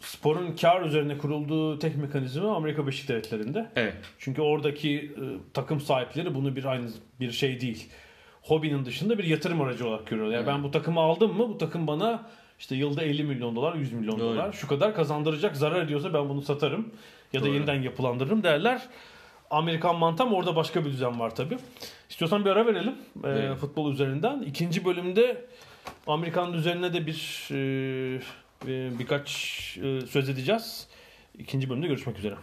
sporun 0.00 0.56
kar 0.56 0.82
üzerine 0.82 1.18
kurulduğu 1.18 1.78
tek 1.78 1.96
mekanizma 1.96 2.56
Amerika 2.56 2.82
Birleşik 2.82 3.08
Devletleri'nde. 3.08 3.70
Evet. 3.76 3.94
Çünkü 4.18 4.42
oradaki 4.42 4.96
e, 4.96 5.24
takım 5.54 5.80
sahipleri 5.80 6.34
bunu 6.34 6.56
bir 6.56 6.64
aynı 6.64 6.88
bir 7.20 7.30
şey 7.30 7.60
değil. 7.60 7.88
Hobinin 8.42 8.84
dışında 8.84 9.18
bir 9.18 9.24
yatırım 9.24 9.60
aracı 9.60 9.88
olarak 9.88 10.06
görüyorlar. 10.06 10.34
Yani 10.34 10.46
ben 10.46 10.62
bu 10.62 10.70
takımı 10.70 11.00
aldım 11.00 11.36
mı 11.36 11.48
bu 11.48 11.58
takım 11.58 11.86
bana 11.86 12.22
işte 12.58 12.76
yılda 12.76 13.02
50 13.02 13.24
milyon 13.24 13.56
dolar, 13.56 13.74
100 13.74 13.92
milyon 13.92 14.18
Doğru. 14.18 14.34
dolar 14.34 14.52
şu 14.52 14.68
kadar 14.68 14.94
kazandıracak. 14.94 15.56
Zarar 15.56 15.82
ediyorsa 15.82 16.14
ben 16.14 16.28
bunu 16.28 16.42
satarım 16.42 16.88
ya 17.32 17.40
da 17.40 17.46
Doğru. 17.46 17.54
yeniden 17.54 17.82
yapılandırırım 17.82 18.42
derler. 18.42 18.82
Amerikan 19.50 19.96
mantam 19.96 20.34
orada 20.34 20.56
başka 20.56 20.84
bir 20.84 20.90
düzen 20.90 21.20
var 21.20 21.34
tabii. 21.34 21.58
İstiyorsan 22.10 22.44
bir 22.44 22.50
ara 22.50 22.66
verelim 22.66 22.94
e, 23.24 23.28
Evet. 23.28 23.58
futbol 23.58 23.92
üzerinden. 23.92 24.42
İkinci 24.42 24.84
bölümde 24.84 25.44
Amerikan 26.06 26.52
üzerine 26.52 26.92
de 26.94 27.06
bir 27.06 27.48
e, 27.50 28.20
birkaç 28.66 29.28
e, 29.82 30.00
söz 30.06 30.28
edeceğiz. 30.28 30.88
İkinci 31.38 31.70
bölümde 31.70 31.86
görüşmek 31.86 32.18
üzere. 32.18 32.34